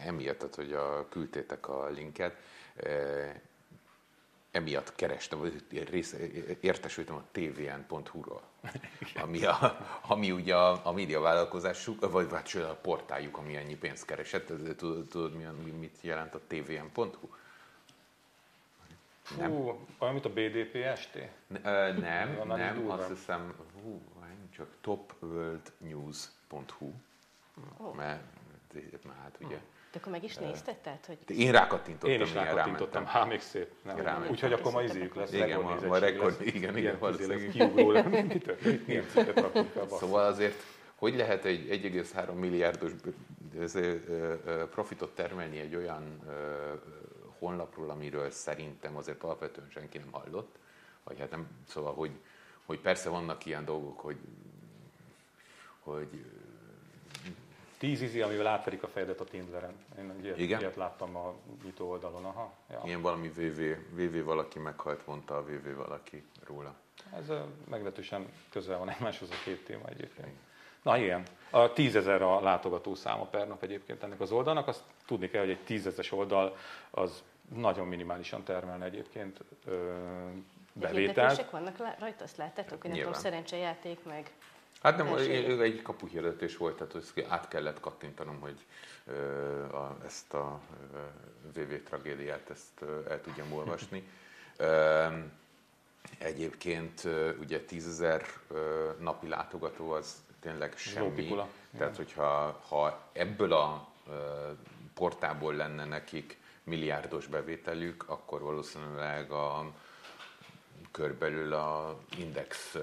[0.06, 2.36] emiatt, tehát, hogy a, küldtétek a linket,
[4.58, 5.52] emiatt kerestem,
[5.90, 6.16] rész,
[6.60, 8.42] értesültem a tvn.hu-ról,
[9.24, 14.46] ami, a, ami ugye a, a médiavállalkozásuk, vagy, vagy a portáljuk, ami ennyi pénzt keresett.
[14.46, 17.28] Tudod, tudod mi, mit jelent a tvn.hu?
[19.36, 19.50] Nem.
[19.50, 21.18] Hú, mint a BDPST?
[21.46, 24.02] Ne, nem, nem, azt hiszem, hú,
[24.50, 26.92] csak topworldnews.hu,
[27.76, 27.94] oh.
[27.94, 28.22] mert,
[29.04, 29.58] mert hát ugye
[29.92, 30.76] de akkor meg is nézted?
[30.76, 31.18] Tehát, hogy...
[31.26, 32.10] De én rákattintottam.
[32.10, 33.04] Én is rákattintottam.
[33.04, 33.70] Há, még szép.
[33.82, 34.26] Nem.
[34.30, 35.32] Úgyhogy akkor ma izéjük lesz.
[35.32, 36.54] Igen, ma, ma rekord, lesz.
[36.54, 37.48] igen, igen, valószínűleg.
[37.50, 37.92] Kiugró
[40.00, 40.62] Szóval azért,
[40.94, 42.92] hogy lehet egy 1,3 milliárdos
[44.70, 46.20] profitot termelni egy olyan
[47.38, 50.58] honlapról, amiről szerintem azért alapvetően senki nem hallott,
[51.04, 52.10] vagy hát nem, szóval, hogy,
[52.64, 54.16] hogy persze vannak ilyen dolgok, hogy,
[55.78, 56.24] hogy
[57.78, 59.72] Tíz izi, amivel átverik a fejedet a Tinderen.
[59.98, 60.60] Én ilyet, Igen?
[60.60, 62.24] ilyet láttam a nyitó oldalon.
[62.24, 62.82] Aha, ja.
[62.84, 63.60] Ilyen valami VV,
[63.96, 66.74] VV valaki meghalt, mondta a VV valaki róla.
[67.18, 67.32] Ez
[67.68, 70.36] meglehetősen közel van egymáshoz a két téma egyébként.
[70.82, 74.68] Na igen, a tízezer a látogató száma per nap egyébként ennek az oldalnak.
[74.68, 76.56] Azt tudni kell, hogy egy tízezes oldal
[76.90, 77.22] az
[77.54, 79.92] nagyon minimálisan termelne egyébként ö,
[80.72, 81.50] bevételt.
[81.50, 84.32] vannak rajta, azt láttátok, hogy nem tudom, szerencsejáték meg
[84.82, 88.66] Hát nem, ő egy kapuhirdetés volt, tehát hogy át kellett kattintanom, hogy
[89.06, 89.12] ö,
[89.64, 90.60] a, ezt a
[91.54, 94.08] VV tragédiát ezt ö, el tudjam olvasni.
[94.56, 95.06] Ö,
[96.18, 97.08] egyébként
[97.40, 98.26] ugye tízezer
[98.98, 101.34] napi látogató az tényleg semmi.
[101.78, 103.88] Tehát, hogyha ha ebből a
[104.94, 109.72] portából lenne nekik milliárdos bevételük, akkor valószínűleg a
[110.90, 112.76] körbelül a index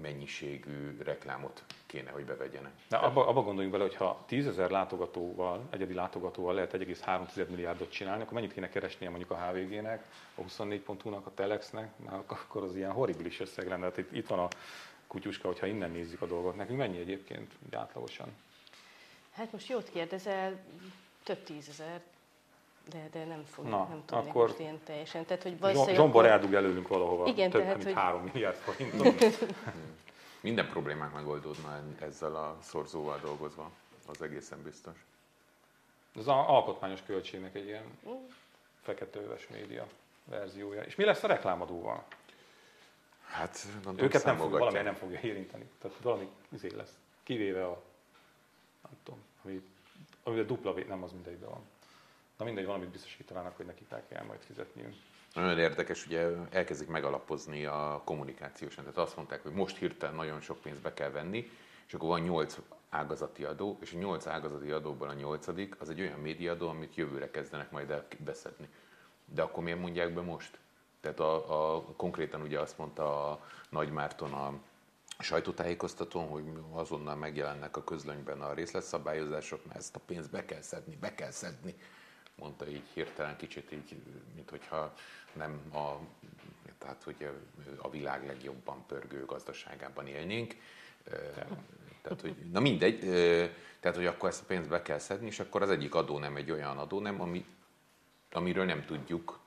[0.00, 2.72] mennyiségű reklámot kéne, hogy bevegyenek.
[2.88, 7.90] De abba, abba gondoljunk bele, hogy ha 10 ezer látogatóval, egyedi látogatóval lehet 1,3 milliárdot
[7.90, 11.92] csinálni, akkor mennyit kéne keresnie mondjuk a HVG-nek, a 24.hu-nak, a Telexnek,
[12.26, 13.90] akkor az ilyen horribilis összeg lenne.
[13.90, 14.48] Tehát itt, itt van a
[15.06, 16.56] kutyuska, hogyha innen nézzük a dolgot.
[16.56, 18.28] Nekünk mennyi egyébként átlagosan?
[19.32, 20.60] Hát most jót kérdezel,
[21.22, 22.00] több tízezer,
[22.90, 25.24] de, de nem fog, Na, nem tudnék akkor most ilyen teljesen.
[25.24, 26.26] Tehát, hogy Zsombor akkor...
[26.26, 28.02] eldug előlünk valahova igen, több, tehát, mint hogy...
[28.02, 29.24] 3 milliárd forintot.
[30.40, 33.70] Minden problémák megoldódna ezzel a szorzóval dolgozva,
[34.06, 35.04] az egészen biztos.
[36.14, 37.98] Ez az alkotmányos költségnek egy ilyen
[38.80, 39.86] feketőves média
[40.24, 40.82] verziója.
[40.82, 42.04] És mi lesz a reklámadóval?
[43.30, 45.70] Hát, gondolom, Őket nem fog, valami nem fogja érinteni.
[45.78, 46.98] Tehát valami izé lesz.
[47.22, 47.82] Kivéve a,
[48.82, 49.62] nem tudom, ami,
[50.22, 51.62] ami a dupla, nem az mindegyben van.
[52.38, 54.94] Na mindegy, valamit biztosítanának, hogy nekik el kell majd fizetniük.
[55.34, 58.84] Nagyon érdekes, ugye elkezdik megalapozni a kommunikációsan.
[58.84, 61.50] Tehát azt mondták, hogy most hirtelen nagyon sok pénzt be kell venni,
[61.86, 62.58] és akkor van 8
[62.90, 65.46] ágazati adó, és a 8 ágazati adóból a 8
[65.78, 68.68] az egy olyan médiadó, amit jövőre kezdenek majd el beszedni.
[69.24, 70.58] De akkor miért mondják be most?
[71.00, 74.52] Tehát a, a, konkrétan ugye azt mondta a Nagy Márton a
[75.18, 80.96] sajtótájékoztatón, hogy azonnal megjelennek a közlönyben a részletszabályozások, mert ezt a pénzt be kell szedni,
[80.96, 81.74] be kell szedni
[82.38, 83.96] mondta így hirtelen kicsit így,
[84.34, 84.94] mint hogyha
[85.32, 85.98] nem a,
[86.78, 87.28] tehát hogy
[87.76, 90.54] a világ legjobban pörgő gazdaságában élnénk.
[92.02, 92.98] Tehát, hogy, na mindegy,
[93.80, 96.36] tehát, hogy akkor ezt a pénzt be kell szedni, és akkor az egyik adó nem
[96.36, 97.44] egy olyan adó nem, ami,
[98.30, 99.38] amiről nem tudjuk,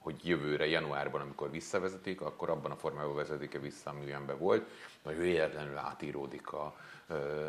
[0.00, 4.68] hogy jövőre, januárban, amikor visszavezetik, akkor abban a formában vezetik-e vissza, amilyenben volt,
[5.02, 6.76] vagy véletlenül átíródik a,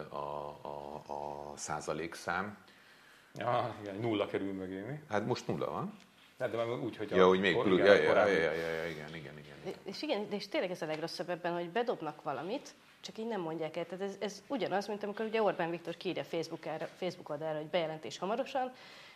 [0.10, 2.58] a, a, a százalékszám.
[3.36, 5.00] Ja, igen, nulla kerül mögé, mi?
[5.10, 5.98] Hát most nulla van.
[6.38, 9.38] De, de úgy, hogy ja, úgy még plusz, ja, ja, ja, ja, ja, igen, igen,
[9.38, 9.58] igen.
[9.63, 9.74] igen.
[9.84, 13.78] És igen, és tényleg ez a legrosszabb ebben, hogy bedobnak valamit, csak így nem mondják
[13.78, 13.86] el.
[13.86, 16.63] Tehát ez, ez ugyanaz, mint amikor ugye Orbán Viktor kiírja Facebook,
[16.98, 18.72] Facebook oldalra, hogy bejelentés hamarosan,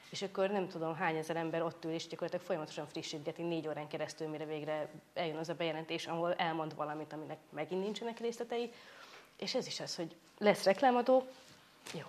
[0.10, 3.88] és akkor nem tudom hány ezer ember ott ül, és gyakorlatilag folyamatosan frissítgeti négy órán
[3.88, 8.71] keresztül, mire végre eljön az a bejelentés, ahol elmond valamit, aminek megint nincsenek részletei.
[9.38, 11.28] És ez is az, hogy lesz reklámadó,
[11.93, 12.06] jó,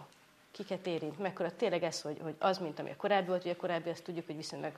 [0.56, 3.90] kiket érint, mekkora tényleg ez, hogy, hogy az, mint ami a korábbi volt, a korábbi,
[3.90, 4.72] azt tudjuk, hogy viszonylag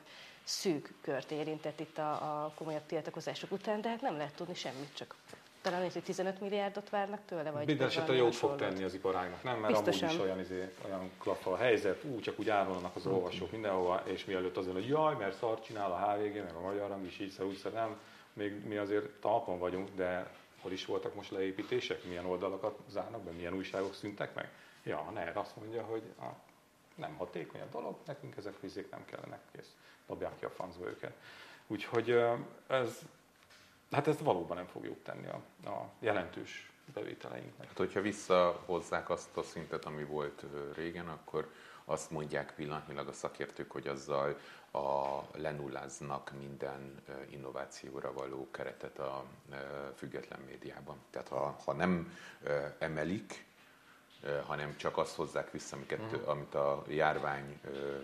[0.45, 4.95] szűk kört érintett itt a, a komolyabb tiltakozások után, de hát nem lehet tudni semmit,
[4.95, 5.15] csak
[5.63, 9.59] talán hogy 15 milliárdot várnak tőle, vagy Minden esetre jót fog tenni az iparágnak, nem?
[9.59, 10.09] Mert Biztosan.
[10.09, 14.03] amúgy is olyan, izé, olyan klappa a helyzet, úgy csak úgy áramlanak az olvasók mindenhova,
[14.05, 17.19] és mielőtt azért, hogy jaj, mert szart csinál a HVG, meg a magyar hang is
[17.19, 17.99] így úgy nem,
[18.33, 23.31] még mi azért talpon vagyunk, de hol is voltak most leépítések, milyen oldalakat zárnak be,
[23.31, 24.51] milyen újságok szüntek meg?
[24.89, 26.27] Ja, a NER azt mondja, hogy a,
[26.95, 29.75] nem hatékony a dolog, nekünk ezek fizék nem kellene, kész,
[30.07, 31.13] dobják ki a francba őket.
[31.67, 32.11] Úgyhogy
[32.67, 33.03] ez
[33.91, 37.67] Hát ez valóban nem fog jót tenni a, a jelentős bevételeinknek.
[37.69, 41.53] Hát, hogyha visszahozzák azt a szintet, ami volt régen, akkor
[41.85, 44.39] azt mondják pillanatnyilag a szakértők, hogy azzal
[44.73, 49.25] a lenulláznak minden innovációra való keretet a
[49.95, 50.97] független médiában.
[51.11, 52.17] Tehát ha, ha nem
[52.79, 53.47] emelik,
[54.47, 56.29] hanem csak azt hozzák vissza, amiket, uh-huh.
[56.29, 57.61] amit a járvány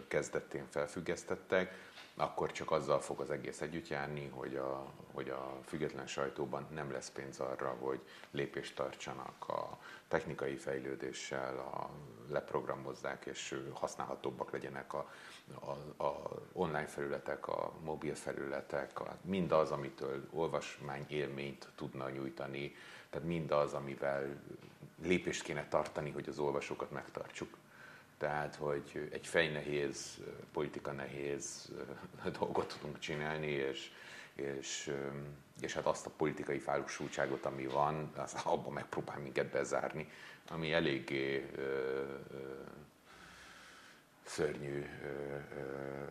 [0.08, 6.06] kezdetén felfüggesztettek, akkor csak azzal fog az egész együtt járni, hogy a, hogy a független
[6.06, 8.00] sajtóban nem lesz pénz arra, hogy
[8.30, 11.90] lépést tartsanak a technikai fejlődéssel, a,
[12.28, 15.10] leprogramozzák és használhatóbbak legyenek a,
[15.54, 22.74] a, a online felületek, a mobil felületek, a, mindaz, amitől olvasmány élményt tudna nyújtani,
[23.10, 24.42] tehát mindaz, amivel
[25.02, 27.56] lépést kéne tartani, hogy az olvasókat megtartsuk.
[28.18, 30.20] Tehát, hogy egy fejnehéz,
[30.52, 31.72] politika nehéz
[32.38, 33.90] dolgot tudunk csinálni, és,
[34.34, 34.94] és,
[35.60, 40.08] és hát azt a politikai fálusultságot, ami van, az abban megpróbál minket bezárni,
[40.48, 42.04] ami eléggé ö, ö,
[44.22, 46.04] szörnyű ö, ö,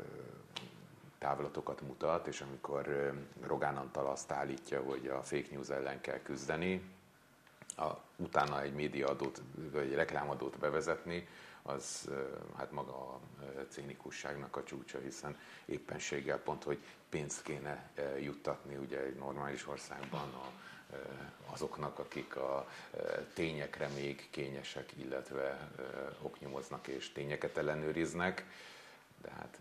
[1.17, 6.81] távlatokat mutat, és amikor Rogán Antal azt állítja, hogy a fake news ellen kell küzdeni,
[7.77, 11.27] a, utána egy médiaadót, vagy egy reklámadót bevezetni,
[11.63, 12.09] az
[12.57, 13.19] hát maga a
[13.69, 20.51] cénikusságnak a csúcsa, hiszen éppenséggel pont, hogy pénzt kéne juttatni ugye egy normális országban a,
[21.51, 22.67] azoknak, akik a
[23.33, 25.69] tényekre még kényesek, illetve
[26.21, 28.45] oknyomoznak és tényeket ellenőriznek,
[29.21, 29.59] de hát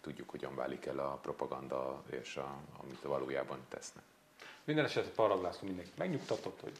[0.00, 4.04] tudjuk, hogyan válik el a propaganda és a, amit valójában tesznek.
[4.64, 6.78] Minden esetre Paraglászló mindenkit megnyugtatott, hogy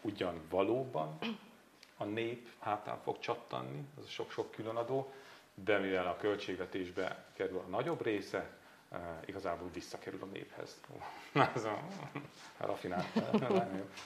[0.00, 1.18] ugyan valóban
[1.96, 5.12] a nép hátán fog csattanni, az sok-sok különadó,
[5.54, 8.57] de mivel a költségvetésbe kerül a nagyobb része,
[9.26, 10.80] igazából visszakerül a néphez.
[11.54, 11.78] Ez a
[12.58, 13.06] rafinált.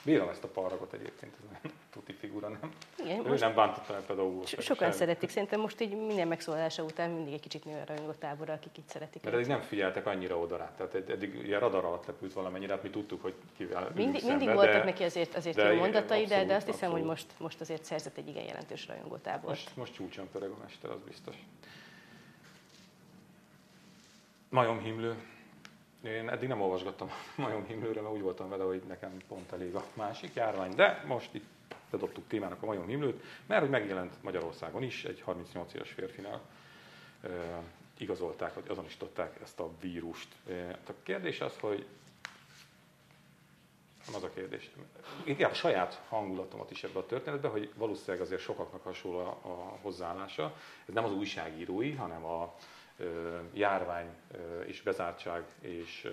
[0.04, 2.72] Bírom ezt a paragot egyébként, ez nem tuti figura, nem?
[2.98, 4.48] Igen, ő nem bántotta a pedagógus.
[4.48, 4.98] So- sokan sem.
[4.98, 8.78] szeretik, szerintem most így minden megszólalása után mindig egy kicsit nő a rajongó tábora, akik
[8.78, 9.22] így szeretik.
[9.22, 12.82] Mert eddig nem figyeltek annyira oda rá, tehát eddig ilyen radar alatt lepült valamennyire, hát
[12.82, 16.22] mi tudtuk, hogy kivel Mindig, mindig szembe, voltak de, neki azért, azért de jó mondatai,
[16.22, 16.98] abszolút, de, de azt hiszem, abszolút.
[16.98, 19.48] hogy most, most azért szerzett egy igen jelentős rajongótábort.
[19.48, 21.36] Most, most csúcson pörög a mester, az biztos.
[24.52, 25.14] Majomhimlő.
[26.04, 30.34] Én eddig nem olvasgattam majomhimlőre, mert úgy voltam vele, hogy nekem pont elég a másik
[30.34, 31.44] járvány, de most itt
[31.90, 36.40] bedobtuk témának a majomhimlőt, mert hogy megjelent Magyarországon is egy 38 éves férfinál
[37.98, 40.28] igazolták, vagy azonosították ezt a vírust.
[40.88, 41.86] A kérdés az, hogy
[44.14, 44.70] az a kérdés.
[45.24, 49.78] Inkább a saját hangulatomat is ebbe a történetbe, hogy valószínűleg azért sokaknak hasonló a, a
[49.82, 50.56] hozzáállása.
[50.86, 52.54] Ez nem az újságírói, hanem a
[53.52, 54.08] járvány
[54.66, 56.08] és bezártság és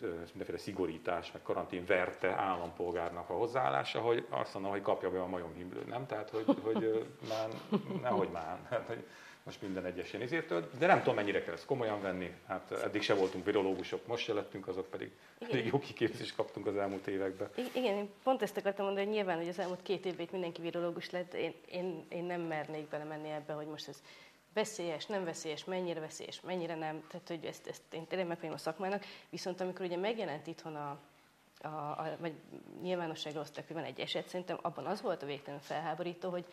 [0.00, 5.26] mindenféle szigorítás, meg karantén verte állampolgárnak a hozzáállása, hogy azt mondom, hogy kapja be a
[5.26, 6.06] majomhimlő, nem?
[6.06, 7.48] Tehát, hogy, hogy már,
[8.02, 9.04] nehogy már, hát, hogy
[9.42, 12.34] most minden egyes ilyen izértől, de nem tudom, mennyire kell ezt komolyan venni.
[12.46, 15.52] Hát eddig se voltunk virológusok, most se lettünk, azok pedig Igen.
[15.54, 17.48] elég jó kiképzést kaptunk az elmúlt években.
[17.74, 21.10] Igen, én pont ezt akartam mondani, hogy nyilván, hogy az elmúlt két évben mindenki virológus
[21.10, 24.02] lett, én, én, én nem mernék belemenni ebbe, hogy most ez
[24.52, 28.62] veszélyes, nem veszélyes, mennyire veszélyes, mennyire nem, tehát hogy ezt, ezt én tényleg megpróbálom a
[28.62, 30.98] szakmának, viszont amikor ugye megjelent itthon a,
[31.60, 32.34] a, a vagy
[32.82, 36.44] nyilvánosságra hozták, hogy van egy eset, szerintem abban az volt a végtelenül felháborító, hogy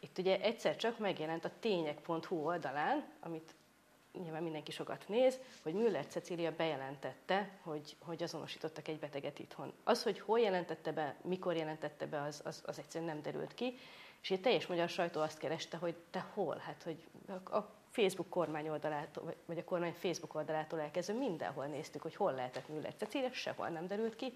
[0.00, 3.54] itt ugye egyszer csak megjelent a tények.hu oldalán, amit
[4.22, 9.72] nyilván mindenki sokat néz, hogy Müller Cecília bejelentette, hogy, hogy azonosítottak egy beteget itthon.
[9.84, 13.74] Az, hogy hol jelentette be, mikor jelentette be, az, az, az egyszerűen nem derült ki.
[14.24, 16.56] És egy teljes magyar sajtó azt kereste, hogy te hol?
[16.56, 17.04] Hát, hogy
[17.44, 17.60] a
[17.90, 22.94] Facebook kormány oldalától, vagy a kormány Facebook oldalától elkezdve mindenhol néztük, hogy hol lehetett Müller
[22.94, 24.32] Cecília, sehol nem derült ki.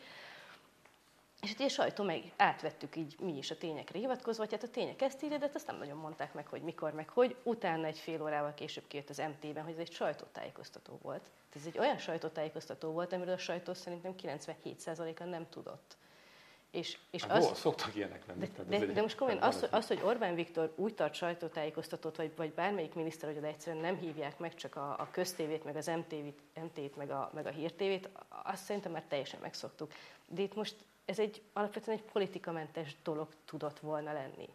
[1.42, 4.70] És itt a sajtó meg átvettük így mi is a tényekre hivatkozva, hogy hát a
[4.70, 7.36] tények ezt írja, de hát azt nem nagyon mondták meg, hogy mikor, meg hogy.
[7.42, 11.30] Utána egy fél órával később kért az MT-ben, hogy ez egy sajtótájékoztató volt.
[11.54, 15.96] Ez egy olyan sajtótájékoztató volt, amiről a sajtó szerintem 97%-a nem tudott.
[16.70, 18.50] És, és hát, az, szoktak ilyenek lenni.
[18.68, 22.52] De, de, de most komolyan, az, az, hogy Orbán Viktor úgy tart sajtótájékoztatót, vagy, vagy
[22.52, 26.40] bármelyik miniszter, hogy oda egyszerűen nem hívják meg csak a, a köztévét, meg az MTV-t,
[26.62, 28.08] MT-t, meg a, meg a hírtévét,
[28.44, 29.92] azt szerintem már teljesen megszoktuk.
[30.26, 34.48] De itt most ez egy alapvetően egy politikamentes dolog tudott volna lenni.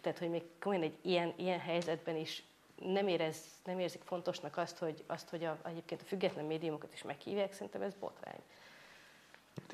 [0.00, 2.42] Tehát, hogy még komolyan egy ilyen, ilyen helyzetben is
[2.80, 7.02] nem, érez, nem érzik fontosnak azt, hogy, azt, hogy a, egyébként a független médiumokat is
[7.02, 8.40] meghívják, szerintem ez botrány.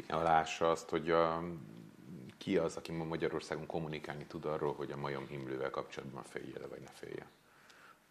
[0.08, 1.42] Lássa azt, hogy a,
[2.38, 6.80] ki az, aki ma Magyarországon kommunikálni tud arról, hogy a majom himlővel kapcsolatban félje vagy
[6.80, 7.26] ne félje.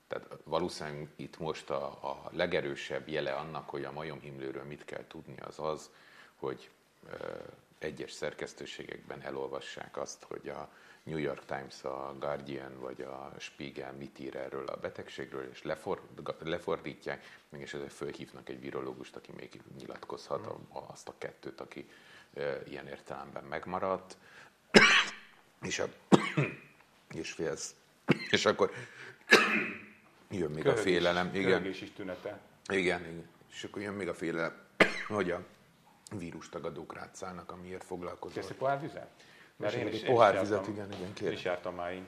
[0.08, 5.36] Tehát valószínűleg itt most a, a legerősebb jele annak, hogy a majomhimlőről mit kell tudni,
[5.40, 5.90] az az,
[6.36, 6.70] hogy
[7.80, 10.70] egyes szerkesztőségekben elolvassák azt, hogy a
[11.04, 15.64] New York Times, a Guardian vagy a Spiegel mit ír erről a betegségről, és
[16.40, 20.68] lefordítják, és ezzel fölhívnak egy virológust, aki még nyilatkozhat, hmm.
[20.70, 21.90] azt a kettőt, aki
[22.68, 24.18] ilyen értelemben megmaradt,
[25.62, 25.88] és, a,
[27.14, 27.76] és félsz.
[28.30, 28.72] És akkor
[30.30, 31.36] jön még Köhögés, a félelem.
[31.36, 31.66] Igen.
[31.66, 32.40] is tünete.
[32.68, 33.30] Igen, igen.
[33.52, 34.68] És akkor jön még a félelem,
[35.08, 35.46] hogy a
[36.18, 38.42] vírustagadók rácálnak, amiért foglalkozol.
[38.42, 39.10] Kész egy pohár vizet?
[39.56, 41.34] Mert én is, pohár vizet, igen, igen, kérem.
[41.34, 42.08] is jártam már én.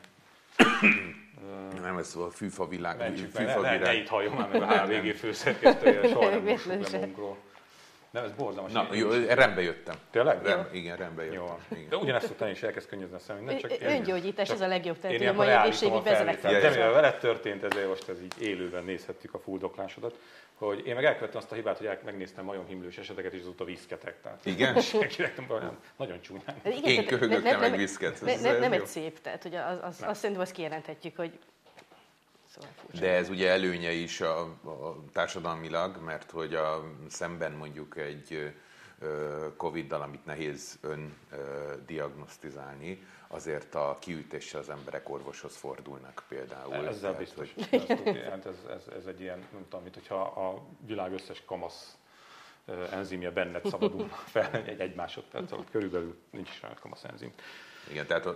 [1.82, 2.98] Nem, ez szóval fűfa világ.
[2.98, 6.46] Mentsük fűfa meg, ne, ne, ne, itt halljon már meg a HVG főszerkesztője, soha nem
[6.68, 7.08] le
[8.12, 8.72] nem, ez borzalmas.
[8.72, 9.96] Na, jó, rendbe jöttem.
[10.10, 10.46] Tényleg?
[10.46, 11.40] Rem, igen, rendbe jöttem.
[11.40, 11.60] Jó.
[11.72, 11.90] Igen.
[11.90, 13.46] De ugyanezt után is elkezd könnyűzni a szemünk.
[13.46, 16.42] Nem csak Öngyógyítás, ez a legjobb, tehát én a mai egészségügy vezenek.
[16.42, 20.20] De mivel veled történt, ezért most ez így élőben nézhettük a fuldoklásodat,
[20.56, 24.22] hogy én meg elkövettem azt a hibát, hogy megnéztem majomhimlős eseteket, és azóta viszketek.
[24.22, 24.82] Tehát igen?
[24.82, 26.56] Senkinek nem olyan, nagyon csúnyán.
[26.64, 28.22] Igen, én köhögöttem meg viszket.
[28.60, 31.40] Nem egy szép, tehát hogy az, az, azt szerintem azt kijelenthetjük, hogy
[32.52, 38.54] Szóval De ez ugye előnye is a, a társadalmilag, mert hogy a, szemben mondjuk egy
[39.58, 41.18] Covid-dal, amit nehéz ön
[41.86, 46.88] diagnosztizálni, azért a kiütéssel az emberek orvoshoz fordulnak például.
[46.88, 47.54] Ezzel tehát, biztos.
[47.70, 47.86] Hogy...
[47.90, 51.98] Ez, hát ez, ez, ez, egy ilyen, nem tudom, mint hogyha a világ összes kamasz
[52.92, 57.32] enzimje benned szabadul fel egy, egy másodperc alatt, körülbelül nincs is kamasz enzim.
[57.90, 58.28] Igen, tehát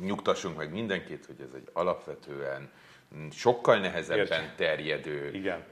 [0.00, 2.70] nyugtassunk meg mindenkit, hogy ez egy alapvetően
[3.30, 4.52] sokkal nehezebben Értsem.
[4.56, 5.64] terjedő, Igen.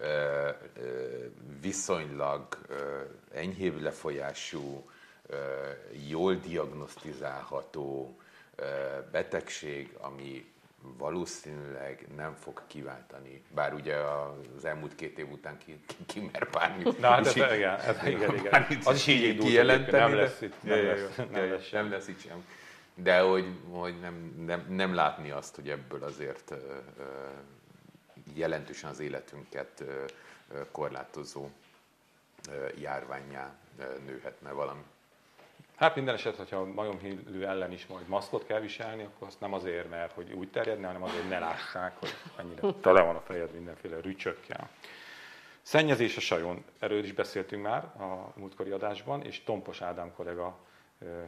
[1.61, 2.47] viszonylag
[3.35, 4.91] enyhébb lefolyású,
[6.09, 8.19] jól diagnosztizálható
[9.13, 10.55] betegség, ami
[10.99, 13.95] valószínűleg nem fog kiváltani, bár ugye
[14.57, 16.99] az elmúlt két év után ki, ki, ki mer bármit.
[16.99, 18.67] Na, hát ez, igen, ez, igen, igen.
[18.85, 22.45] Az is így kijelenteni, nem lesz itt, nem, lesz, nem, lesz, nem lesz itt sem
[22.97, 26.55] de hogy, hogy nem, nem, nem látni azt, hogy ebből azért
[28.35, 29.85] jelentősen az életünket
[30.71, 31.49] korlátozó
[32.79, 33.55] járványá
[34.07, 34.83] nőhetne valami.
[35.77, 39.53] Hát minden eset, hogyha a majomhillő ellen is majd maszkot kell viselni, akkor azt nem
[39.53, 43.21] azért, mert hogy úgy terjedne, hanem azért, hogy ne lássák, hogy mennyire tele van a
[43.21, 44.71] fejed mindenféle rücsökkel.
[45.63, 50.59] Szennyezés a sajon, erről is beszéltünk már a múltkori adásban, és Tompos Ádám kollega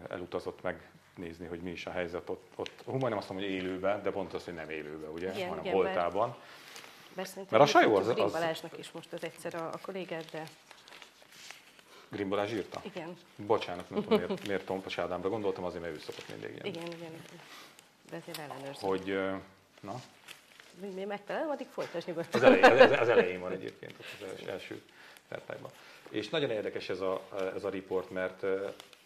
[0.09, 3.57] elutazott meg nézni, hogy mi is a helyzet ott, ott hú, majdnem azt mondom, hogy
[3.57, 6.37] élőben, de pont az, hogy nem élőben, ugye, igen, hanem igen, voltában.
[7.15, 8.09] Mert, mert a sajó az...
[8.09, 8.33] az...
[8.33, 10.49] Balázsnak is most az egyszer a, a kollégát, de...
[12.09, 12.81] Grim Balázs írta?
[12.85, 13.17] Igen.
[13.37, 16.67] Bocsánat, nem tudom, miért, miért Tompas Ádámra gondoltam, azért, mert ő szokott mindig ilyen.
[16.67, 17.41] Igen, igen, igen.
[18.11, 18.89] De azért ellenőrzöm.
[18.89, 19.19] Hogy,
[19.81, 20.01] na?
[20.95, 22.43] Mi megtalálom, addig folytasd nyugodtan.
[22.43, 23.95] Az, elején, az, az elején van egyébként,
[24.41, 24.83] az első
[25.29, 25.71] pertájban.
[26.11, 27.23] És nagyon érdekes ez a,
[27.55, 28.45] ez a riport, mert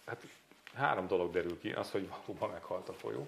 [0.05, 0.23] hát
[0.75, 1.73] három dolog derül ki.
[1.73, 3.27] Az, hogy valóban meghalt a folyó.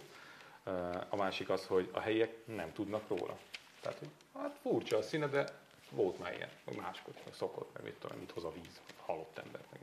[1.08, 3.38] A másik az, hogy a helyiek nem tudnak róla.
[3.80, 5.46] Tehát, hogy hát furcsa a színe, de
[5.90, 9.38] volt már ilyen, meg máskor, meg szokott, meg mit tudom, mit hoz a víz, halott
[9.38, 9.60] ember.
[9.70, 9.80] Meg.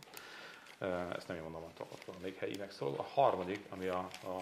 [1.15, 1.63] Ezt nem mondom,
[2.05, 2.95] hogy még helyi megszóló.
[2.97, 4.39] A harmadik, ami a, a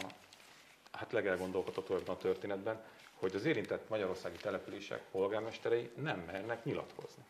[0.91, 7.24] hát legelgondolkodhatóbb a történetben, hogy az érintett magyarországi települések polgármesterei nem mernek nyilatkozni.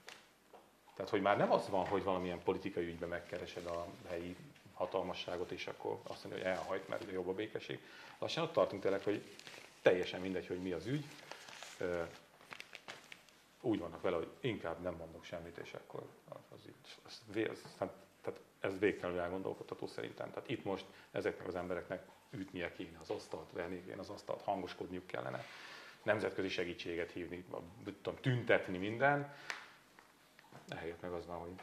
[0.95, 4.35] Tehát, hogy már nem az van, hogy valamilyen politikai ügyben megkeresed a helyi
[4.80, 7.80] hatalmasságot, és akkor azt mondja, hogy elhajt, mert ugye jobb a békesség.
[8.19, 9.36] Lassan ott tartunk tényleg, hogy
[9.82, 11.05] teljesen mindegy, hogy mi az ügy.
[13.61, 16.59] Úgy vannak vele, hogy inkább nem mondok semmit, és akkor az, az,
[17.05, 20.30] az, az, hát, tehát ez végtelenül elgondolkodható szerintem.
[20.30, 25.07] Tehát itt most ezeknek az embereknek ütnie kéne az asztalt, verni kéne az asztalt, hangoskodniuk
[25.07, 25.45] kellene,
[26.03, 27.45] nemzetközi segítséget hívni,
[28.01, 29.34] tudom, tüntetni minden.
[30.67, 31.53] Ehelyett meg az van, hogy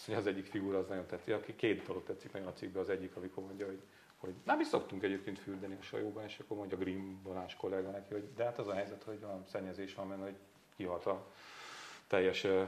[0.00, 2.82] azt mondja, az egyik figura az nagyon tetszik, aki két dolog tetszik nagyon a cikkben,
[2.82, 3.82] az egyik, amikor mondja, hogy,
[4.16, 8.12] hogy nem is szoktunk egyébként fürdeni a sajóban, és akkor mondja Grimm Balázs kollega neki,
[8.12, 10.36] hogy de hát az a helyzet, hogy a szennyezés van benne, hogy
[10.76, 11.26] kihalt a
[12.06, 12.66] teljes uh,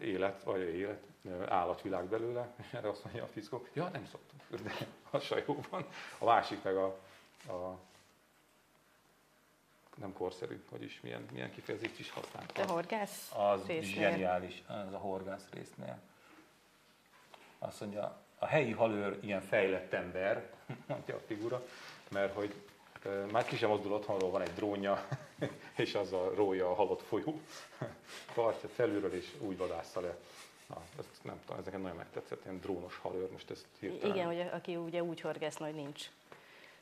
[0.00, 4.86] élet, vagy élet, uh, állatvilág belőle, erre azt mondja a fickó, ja, nem szoktunk fürdeni
[5.10, 5.86] a sajóban.
[6.18, 6.86] A másik meg a,
[7.48, 7.78] a
[9.96, 12.68] nem korszerű, hogy is milyen, milyen kifejezést is használtak.
[12.68, 14.10] A horgász Az résznél.
[14.10, 16.08] zseniális, az a horgász résznél.
[17.62, 20.50] Azt mondja, a helyi halőr ilyen fejlett ember,
[20.88, 21.66] mondja a figura,
[22.10, 22.54] mert hogy
[23.30, 25.06] már ki sem mozdul otthonról, van egy drónja,
[25.76, 27.40] és azzal rója a halott folyó
[28.34, 30.16] partja felülről, és úgy vadásza le.
[30.66, 34.16] Na, ezt nem tudom, ezeket nagyon megtetszett, ilyen drónos halőr, most ezt hirtelen.
[34.16, 36.10] Igen, hogy aki ugye úgy horgász, hogy nincs.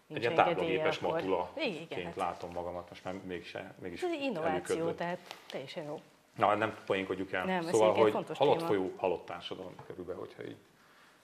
[0.06, 2.16] nincs egy ilyen táblagépes matulaként hát.
[2.16, 4.96] látom magamat, most már mégse, mégis Ez egy innováció, előködött.
[4.96, 6.00] tehát teljesen jó.
[6.38, 7.44] Na, nem poénkodjuk el.
[7.44, 8.68] Nem, szóval, hogy halott téma.
[8.68, 10.56] folyó, halott társadalom körülbelül, hogyha így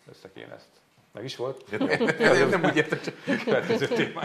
[0.09, 0.69] össze kéne ezt.
[1.13, 1.79] Meg is volt?
[2.19, 3.15] nem, nem úgy értem, csak,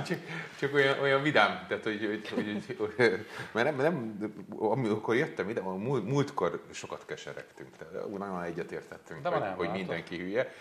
[0.04, 0.18] csak,
[0.60, 5.62] csak olyan, olyan vidám, tehát hogy, hogy, hogy, hogy mert nem, nem, amikor jöttem ide,
[5.62, 10.54] múlt, múltkor sokat keseregtünk, tehát nagyon egyetértettünk, hogy, hogy mindenki hülye,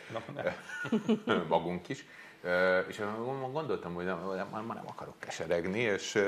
[1.25, 2.05] Na, magunk is.
[2.89, 3.03] És
[3.53, 6.23] gondoltam, hogy már nem akarok keseregni, és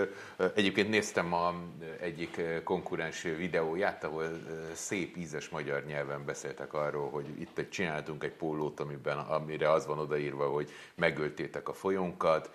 [0.55, 1.55] egyébként néztem a
[2.01, 4.25] egyik konkurens videóját, ahol
[4.73, 9.99] szép ízes magyar nyelven beszéltek arról, hogy itt csináltunk egy pólót, amiben, amire az van
[9.99, 12.51] odaírva, hogy megöltétek a folyónkat,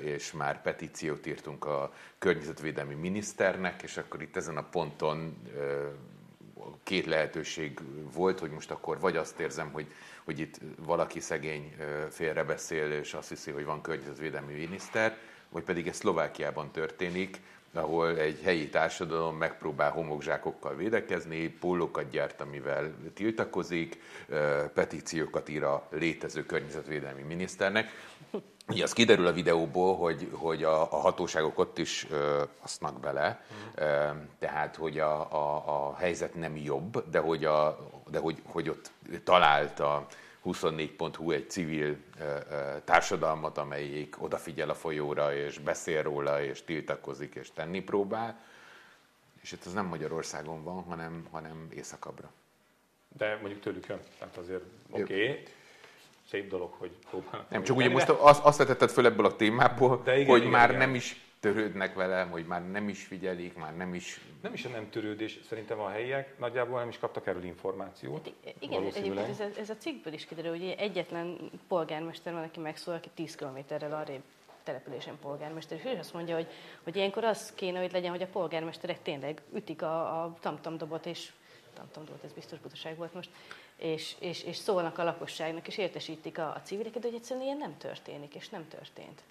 [0.00, 5.36] és már petíciót írtunk a környezetvédelmi miniszternek, és akkor itt ezen a ponton
[6.82, 7.80] két lehetőség
[8.14, 9.86] volt, hogy most akkor vagy azt érzem, hogy
[10.26, 11.74] hogy itt valaki szegény
[12.10, 15.18] félrebeszél, és azt hiszi, hogy van környezetvédelmi miniszter,
[15.48, 17.40] vagy pedig ez Szlovákiában történik,
[17.76, 24.00] ahol egy helyi társadalom megpróbál homokzsákokkal védekezni, pólókat gyárt, amivel tiltakozik,
[24.74, 27.90] petíciókat ír a létező környezetvédelmi miniszternek.
[28.68, 33.44] Ugye az kiderül a videóból, hogy, hogy a, a hatóságok ott is ö, hasznak bele,
[33.74, 33.84] ö,
[34.38, 37.78] tehát hogy a, a, a helyzet nem jobb, de hogy, a,
[38.10, 38.90] de hogy, hogy ott
[39.24, 40.06] talált a
[40.46, 41.96] 24.hu egy civil
[42.84, 48.40] társadalmat, amelyik odafigyel a folyóra, és beszél róla, és tiltakozik, és tenni próbál.
[49.42, 52.30] És itt ez nem Magyarországon van, hanem, hanem északabbra.
[53.18, 55.02] De mondjuk tőlük jön, tehát azért oké.
[55.02, 55.42] Okay
[56.30, 57.50] szép dolog, hogy próbálnak.
[57.50, 60.50] Nem, csak ugye most azt, azt vetetted föl ebből a témából, De igen, hogy igen,
[60.50, 60.80] már igen.
[60.80, 64.20] nem is törődnek vele, hogy már nem is figyelik, már nem is...
[64.42, 68.32] Nem is a nem törődés, szerintem a helyiek nagyjából nem is kaptak erről információt.
[68.44, 72.60] Hát, igen, egyébként ez a, ez a cikkből is kiderül, hogy egyetlen polgármester van, aki
[72.60, 74.22] megszól, aki 10 kilométerrel arrébb
[74.62, 76.46] településen polgármester, és ő azt mondja, hogy,
[76.82, 81.06] hogy ilyenkor az kéne, hogy legyen, hogy a polgármesterek tényleg ütik a, a tamtam dobot,
[81.06, 81.32] és
[81.74, 83.30] tamtam dobot, ez biztos butaság volt most,
[83.76, 87.76] és, és, és szólnak a lakosságnak, és értesítik a, a civileket, hogy egyszerűen ilyen nem
[87.78, 89.22] történik, és nem történt.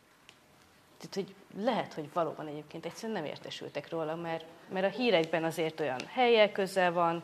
[1.10, 5.80] Tehát, hogy lehet, hogy valóban egyébként egyszerűen nem értesültek róla, mert, mert a hírekben azért
[5.80, 7.24] olyan helyek közel van,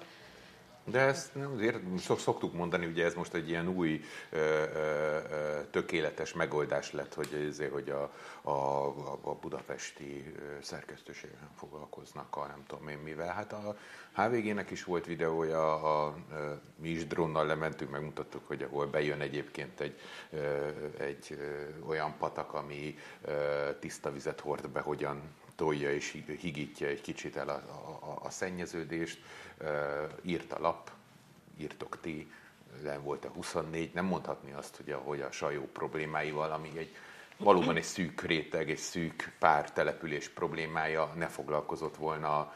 [0.91, 1.79] de ezt azért
[2.17, 4.01] szoktuk mondani, ugye ez most egy ilyen új,
[5.71, 8.11] tökéletes megoldás lett, hogy, azért, hogy a,
[8.49, 8.87] a,
[9.21, 13.33] a budapesti szerkesztőségen foglalkoznak a nem tudom én mivel.
[13.33, 13.77] Hát a
[14.15, 16.15] HVG-nek is volt videója, a, a,
[16.75, 19.99] mi is drónnal lementünk, megmutattuk, hogy ahol bejön egyébként egy,
[20.97, 21.37] egy
[21.87, 22.97] olyan patak, ami
[23.79, 25.21] tiszta vizet hord be, hogyan
[25.62, 29.20] tolja és higítja egy kicsit el a, a, a szennyeződést
[30.22, 30.91] írt a lap,
[31.57, 32.32] írtok ti,
[32.84, 36.95] nem volt a 24, nem mondhatni azt, hogy a, hogy a sajó problémáival, ami egy
[37.38, 42.53] valóban egy szűk réteg, egy szűk pár település problémája, ne foglalkozott volna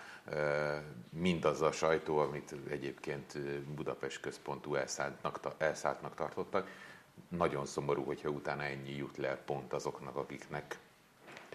[1.10, 6.70] mindaz a sajtó, amit egyébként Budapest központú elszálltnak, elszálltnak tartottak.
[7.30, 10.80] Nagyon szomorú, hogyha utána ennyi jut le pont azoknak, akiknek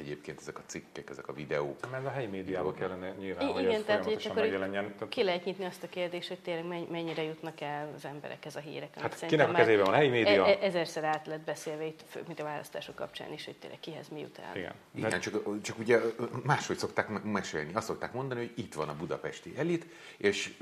[0.00, 1.90] egyébként ezek a cikkek, ezek a videók.
[1.90, 4.94] Mert a helyi médiában kellene nyilván, I- hogy igen, ez tehát hogy folyamatosan akkor megjelenjen.
[4.94, 8.60] Tehát, ki lehet nyitni azt a kérdést, hogy tényleg mennyire jutnak el az emberekhez a
[8.60, 8.98] hírek.
[9.00, 10.46] hát kinek a kezében van a helyi média?
[10.46, 14.08] E- e- ezerszer át lett beszélve itt, mint a választások kapcsán is, hogy tényleg kihez
[14.08, 14.56] mi jut el.
[14.56, 14.74] Igen.
[14.94, 15.98] Igen, csak, csak ugye
[16.44, 17.74] máshogy szokták me- mesélni.
[17.74, 19.86] Azt szokták mondani, hogy itt van a budapesti elit,
[20.16, 20.56] és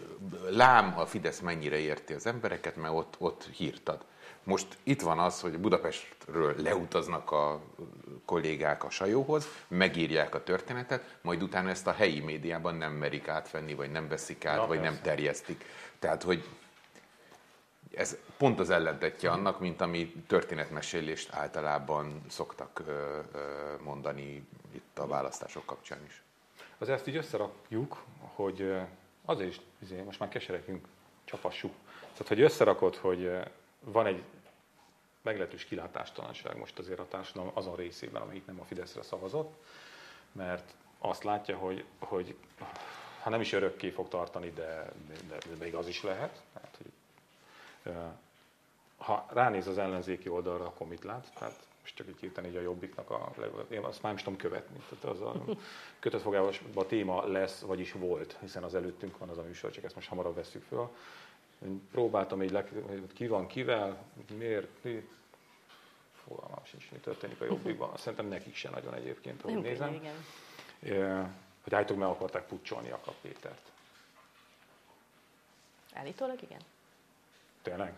[0.51, 4.05] lám a Fidesz mennyire érti az embereket, mert ott, ott hírt ad.
[4.49, 7.61] Most itt van az, hogy Budapestről leutaznak a
[8.25, 13.75] kollégák a sajóhoz, megírják a történetet, majd utána ezt a helyi médiában nem merik átvenni,
[13.75, 15.03] vagy nem veszik át, Na, vagy nem persze.
[15.03, 15.65] terjesztik.
[15.99, 16.45] Tehát, hogy
[17.95, 22.83] ez pont az ellentetje annak, mint ami történetmesélést általában szoktak
[23.85, 26.23] mondani itt a választások kapcsán is.
[26.79, 28.73] Az ezt így összerakjuk, hogy
[29.25, 30.87] azért is izé, most már keserekünk,
[31.25, 31.73] csapassuk.
[32.13, 33.31] Tehát, hogy összerakod, hogy
[33.81, 34.23] van egy
[35.23, 39.65] meglehetős kilátástalanság most azért a társadalom azon részében, amelyik nem a Fideszre szavazott,
[40.33, 42.37] mert azt látja, hogy, hogy
[43.23, 44.93] ha nem is örökké fog tartani, de,
[45.29, 46.43] de, de még az is lehet.
[46.53, 46.93] Tehát, hogy,
[48.99, 51.29] ha ránéz az ellenzéki oldalra, akkor mit lát?
[51.41, 53.33] Hát most csak így hirtelen így a jobbiknak a,
[53.71, 54.83] én azt már nem is tudom követni.
[55.01, 55.45] Tehát az a
[55.99, 59.95] kötött fogásban téma lesz, vagyis volt, hiszen az előttünk van az a műsor, csak ezt
[59.95, 60.91] most hamarabb veszük föl.
[61.65, 64.05] Én próbáltam így, le, hogy ki van kivel,
[64.37, 65.09] miért, mi,
[66.13, 67.97] fogalmam sincs, mi történik a jobbikban.
[67.97, 69.95] Szerintem nekik se nagyon egyébként, ahogy Nem nézem.
[69.95, 71.35] igen.
[71.63, 73.73] Hogy állítólag meg akarták pucsolni a Pétert.
[75.95, 76.61] Állítólag igen.
[77.63, 77.95] Tényleg?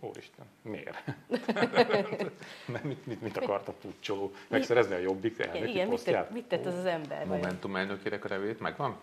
[0.00, 1.04] Úristen, miért?
[2.72, 4.32] Mert mit, mit, mit akart a pucsoló?
[4.48, 6.22] Megszerezni a jobbik Igen, elnöki igen mit, posztját?
[6.24, 7.26] tett, mit tett az az ember?
[7.26, 9.00] Momentum elnökének a nevét megvan?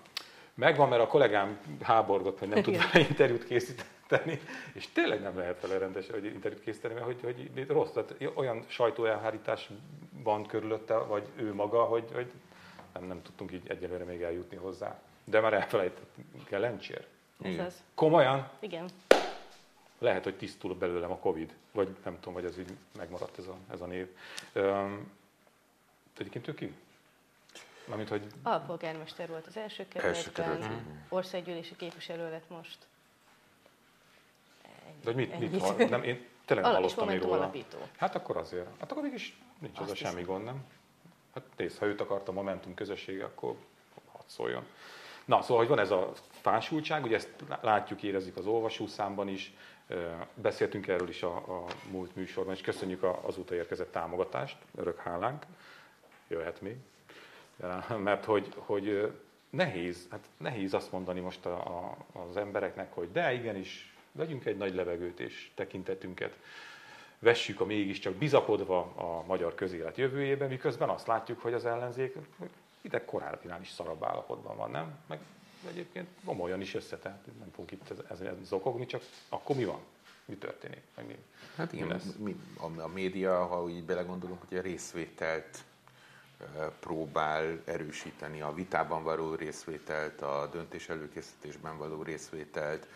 [0.53, 4.39] Megvan, mert a kollégám háborgott, hogy nem tud vele interjút készíteni,
[4.73, 8.63] és tényleg nem lehet vele rendesen hogy interjút készíteni, mert hogy, hogy rossz, tehát olyan
[8.67, 9.69] sajtóelhárítás
[10.23, 12.31] van körülötte, vagy ő maga, hogy, hogy
[12.93, 14.99] nem, nem tudtunk így egyelőre még eljutni hozzá.
[15.23, 17.05] De már elfelejtettünk, Gelencsér.
[17.43, 17.65] Ez Igen.
[17.65, 17.83] az.
[17.93, 18.49] Komolyan?
[18.59, 18.89] Igen.
[19.99, 23.55] Lehet, hogy tisztul belőlem a Covid, vagy nem tudom, vagy ez így megmaradt ez a,
[23.71, 24.07] ez a név.
[24.53, 25.11] Üm,
[26.17, 26.73] egyébként ő ki?
[27.91, 32.77] Mármint, hogy Alpolgármester volt az első Első kerületben, országgyűlési képviselő lett most.
[34.63, 34.95] Ennyi.
[35.03, 37.35] de hogy mit, mit hall, nem, én tényleg nem Ala- és hallottam még róla.
[37.37, 37.77] alapító.
[37.97, 38.67] Hát akkor azért.
[38.79, 40.33] Hát akkor mégis nincs az a semmi hiszem.
[40.33, 40.63] gond, nem?
[41.33, 43.55] Hát nézd, ha őt akart a Momentum közössége, akkor
[44.11, 44.65] hadd szóljon.
[45.25, 47.29] Na, szóval, hogy van ez a fásultság, ugye ezt
[47.61, 49.53] látjuk, érezzük az olvasószámban is,
[50.33, 55.45] beszéltünk erről is a, a múlt műsorban, és köszönjük a, azóta érkezett támogatást, örök hálánk,
[56.27, 56.75] jöhet még.
[57.97, 59.11] Mert hogy, hogy
[59.49, 61.97] nehéz, hát nehéz azt mondani most a, a,
[62.29, 66.37] az embereknek, hogy de igenis, vegyünk egy nagy levegőt és tekintetünket
[67.19, 72.15] vessük a mégiscsak bizakodva a magyar közélet jövőjében, miközben azt látjuk, hogy az ellenzék
[72.81, 74.99] ide korábbinál is szarabb állapotban van, nem?
[75.07, 75.19] Meg
[75.69, 79.79] egyébként komolyan is összetett, nem fogok itt ezen ez, zokogni, csak akkor mi van?
[80.25, 80.81] Mi történik?
[80.95, 81.15] Meg mi,
[81.55, 82.15] Hát mi igen, lesz?
[82.19, 82.35] mi,
[82.77, 85.63] a, média, ha úgy belegondolunk, hogy a részvételt
[86.79, 92.87] próbál erősíteni, a vitában való részvételt, a döntés előkészítésben való részvételt,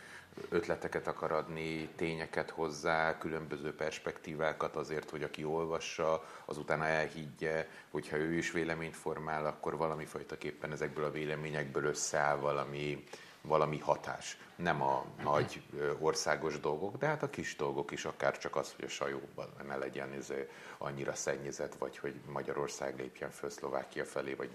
[0.49, 8.17] ötleteket akar adni, tényeket hozzá, különböző perspektívákat azért, hogy aki olvassa, az utána elhiggye, hogyha
[8.17, 13.03] ő is véleményt formál, akkor valami fajtaképpen ezekből a véleményekből összeáll valami,
[13.45, 14.37] valami hatás.
[14.55, 15.61] Nem a nagy
[15.99, 19.75] országos dolgok, de hát a kis dolgok is, akár csak az, hogy a sajóban ne
[19.75, 20.33] legyen ez
[20.77, 24.49] annyira szennyezett, vagy hogy Magyarország lépjen föl Szlovákia felé, vagy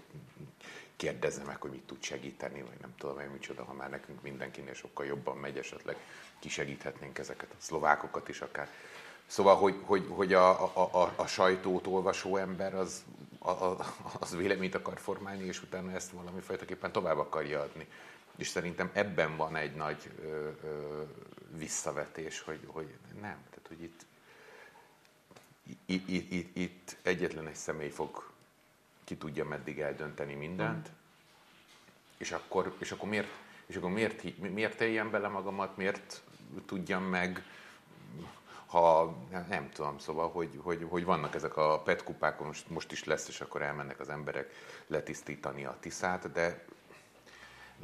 [0.95, 4.73] kérdezze meg, hogy mit tud segíteni, vagy nem tudom én micsoda, ha már nekünk mindenkinél
[4.73, 5.95] sokkal jobban megy, esetleg
[6.39, 8.69] kisegíthetnénk ezeket a szlovákokat is akár.
[9.25, 13.03] Szóval, hogy, hogy, hogy a, a, a, a sajtót olvasó ember az,
[13.39, 13.77] a, a,
[14.19, 17.87] az véleményt akar formálni, és utána ezt valami fajtaképpen tovább akarja adni.
[18.35, 21.03] És szerintem ebben van egy nagy ö, ö,
[21.57, 24.05] visszavetés, hogy, hogy nem, tehát hogy itt,
[25.85, 28.29] itt, itt, itt, itt egyetlen egy személy fog
[29.03, 30.91] ki tudja meddig eldönteni mindent,
[32.17, 33.27] és akkor, és akkor miért,
[33.65, 36.21] és akkor miért, miért éljen bele magamat, miért
[36.65, 37.43] tudjam meg,
[38.65, 39.17] ha
[39.49, 43.41] nem tudom, szóval, hogy, hogy, hogy vannak ezek a petkupák, most, most is lesz, és
[43.41, 44.51] akkor elmennek az emberek
[44.87, 46.65] letisztítani a tiszát, de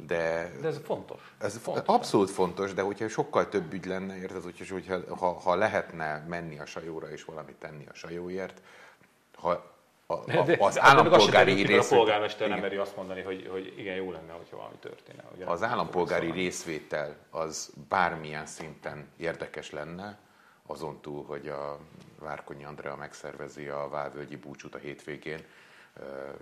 [0.06, 1.34] de, De ez fontos.
[1.38, 1.82] ez fontos.
[1.86, 6.58] abszolút fontos, de hogyha sokkal több ügy lenne, érted, hogyha, hogyha ha, ha lehetne menni
[6.58, 8.62] a sajóra és valamit tenni a sajóért,
[9.34, 9.76] ha
[10.06, 13.74] a, a, De- az de állampolgári A részvétel, polgármester nem meri azt mondani, hogy, hogy
[13.78, 15.24] igen, jó lenne, hogyha valami történne.
[15.34, 20.18] Ugye az állampolgári részvétel az bármilyen szinten érdekes lenne,
[20.66, 21.78] azon túl, hogy a
[22.18, 25.44] Várkonyi Andrea megszervezi a Válvölgyi búcsút a hétvégén,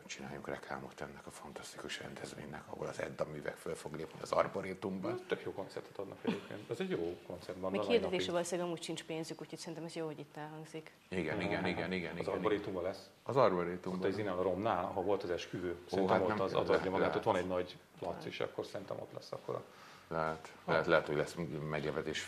[0.07, 5.21] csináljunk reklámot ennek a fantasztikus rendezvénynek, ahol az Edda művek föl fog lépni az Arborétumban.
[5.29, 6.71] Tök jó koncertet adnak egyébként.
[6.71, 7.71] Ez egy jó koncert.
[7.71, 10.93] Még hirdetésre valószínűleg amúgy sincs pénzük, úgyhogy szerintem ez jó, hogy itt elhangzik.
[11.09, 12.19] Igen, igen, igen, igen.
[12.19, 13.11] Az Arborétumban lesz?
[13.23, 14.01] Az Arborétumban.
[14.01, 15.77] Ott az Innen a Romnál, ahol volt az esküvő.
[15.91, 19.13] Szerintem hát ott az adni magát, ott van egy nagy plac, és akkor szerintem ott
[19.13, 19.63] lesz akkor a
[20.09, 21.37] lehet, lehet, lehet, hogy lesz
[21.71, 22.27] meglepetés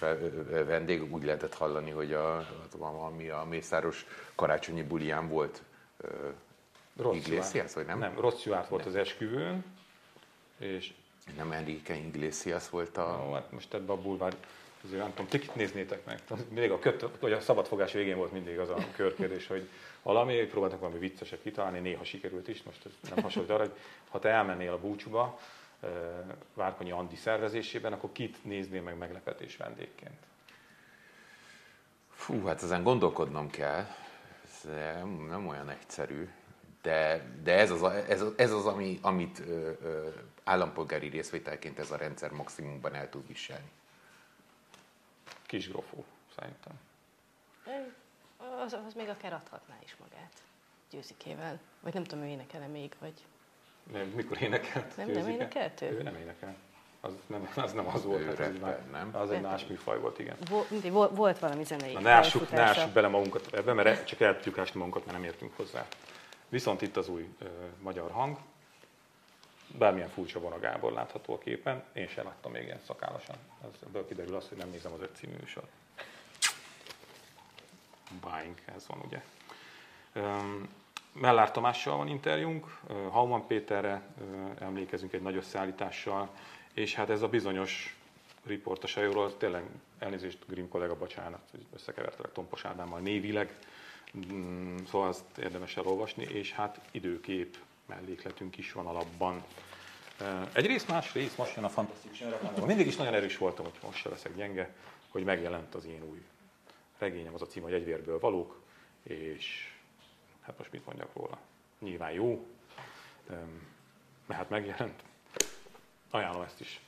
[0.48, 1.12] vendég.
[1.12, 2.46] Úgy lehetett hallani, hogy a,
[2.78, 5.62] ami a Mészáros karácsonyi bulián volt
[7.12, 7.98] Iglesias, vagy nem?
[7.98, 8.86] Nem, Rossz volt nem.
[8.86, 9.64] az esküvőn,
[10.58, 10.92] és...
[11.36, 13.24] Nem Enrique Iglesias volt a...
[13.24, 14.34] No, hát most ebbe a bulvár,
[14.84, 16.20] azért nem tudom, ti néznétek meg.
[16.48, 19.68] Mindig a, köt, vagy a szabadfogás végén volt mindig az a körkérdés, hogy
[20.02, 23.76] valami, próbáltak valami vicceset kitalálni, néha sikerült is, most ez nem hasonlít arra, hogy
[24.08, 25.38] ha te elmennél a búcsúba,
[26.54, 30.26] Várkonyi Andi szervezésében, akkor kit néznél meg meglepetés vendégként?
[32.10, 33.86] Fú, hát ezen gondolkodnom kell.
[34.44, 34.70] Ez
[35.28, 36.28] nem olyan egyszerű
[36.82, 40.08] de, de ez, az, ez, ez az, ami, amit ö, ö,
[40.44, 43.70] állampolgári részvételként ez a rendszer maximumban el tud viselni.
[45.46, 46.04] Kis grofó,
[46.38, 46.72] szerintem.
[48.64, 50.32] Az, az még akár adhatná is magát
[50.90, 51.60] győzikével.
[51.80, 53.24] Vagy nem tudom, ő énekel még, vagy...
[53.92, 54.96] Nem, mikor énekelt?
[54.96, 55.86] Nem, nem énekelt ő?
[55.86, 56.56] Ő nem énekel.
[57.00, 58.24] Az nem az, nem az volt.
[58.24, 59.10] Hát az, már, nem?
[59.12, 60.36] az egy más műfaj volt, igen.
[60.90, 64.36] Volt, volt valami zenei Na, ne ássuk, ne ássuk bele magunkat ebbe, mert csak el
[64.36, 65.86] tudjuk ásni magunkat, mert nem értünk hozzá.
[66.48, 67.46] Viszont itt az új ö,
[67.82, 68.38] magyar hang,
[69.78, 73.36] bármilyen furcsa van a Gábor látható a képen, én sem láttam még ilyen szakállasan.
[73.86, 75.64] Ebből kiderül az, hogy nem nézem az öt című műsor.
[78.20, 79.22] Buying, ez van ugye.
[80.14, 80.68] Um,
[81.12, 82.78] Mellár Tamással van interjúnk,
[83.10, 84.02] Hauman Péterre
[84.58, 86.28] emlékezünk egy nagy összeállítással,
[86.74, 87.96] és hát ez a bizonyos
[88.46, 89.64] riport a sajóról, tényleg
[89.98, 93.58] elnézést Grim kollega, bocsánat, hogy összekevertelek Tompos Ádámmal névileg,
[94.90, 97.56] szóval azt érdemes elolvasni, és hát időkép
[97.86, 99.44] mellékletünk is van alapban.
[100.52, 102.22] Egyrészt, másrészt most jön a fantasztikus
[102.66, 104.74] Mindig is nagyon erős voltam, hogy most se leszek gyenge,
[105.08, 106.22] hogy megjelent az én új
[106.98, 108.62] regényem, az a cím, hogy egyvérből valók,
[109.02, 109.72] és
[110.40, 111.38] hát most mit mondjak róla?
[111.78, 112.46] Nyilván jó,
[114.28, 115.02] hát megjelent.
[116.10, 116.80] Ajánlom ezt is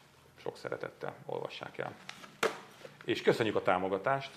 [0.42, 1.94] sok szeretettel, olvassák el.
[3.04, 4.30] És köszönjük a támogatást.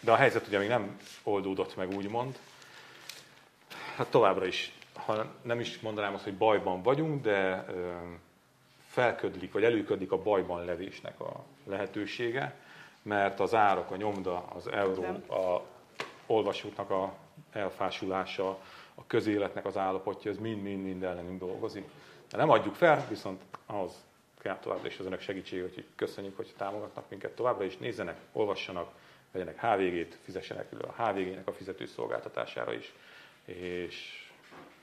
[0.00, 2.38] De a helyzet ugye még nem oldódott meg, úgymond.
[3.96, 7.64] Hát továbbra is, ha nem is mondanám azt, hogy bajban vagyunk, de
[8.86, 12.54] felködlik, vagy előködik a bajban levésnek a lehetősége,
[13.02, 15.62] mert az árak, a nyomda, az euró, a
[16.26, 17.14] olvasóknak a
[17.52, 18.48] elfásulása,
[18.94, 21.88] a közéletnek az állapotja, ez mind-mind-mind ellenünk dolgozik.
[22.30, 23.92] De nem adjuk fel, viszont ahhoz
[24.38, 28.90] kell továbbra is az önök segítség, hogy köszönjük, hogy támogatnak minket továbbra is, nézzenek, olvassanak,
[29.38, 32.92] vegyenek HVG-t, fizessenek a HVG-nek a fizetőszolgáltatására is,
[33.44, 34.26] és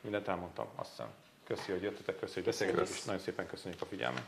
[0.02, 1.08] mindent elmondtam, azt hiszem.
[1.44, 4.24] Köszi, hogy jöttetek, köszi, hogy beszélgetek, és nagyon szépen köszönjük a figyelmet.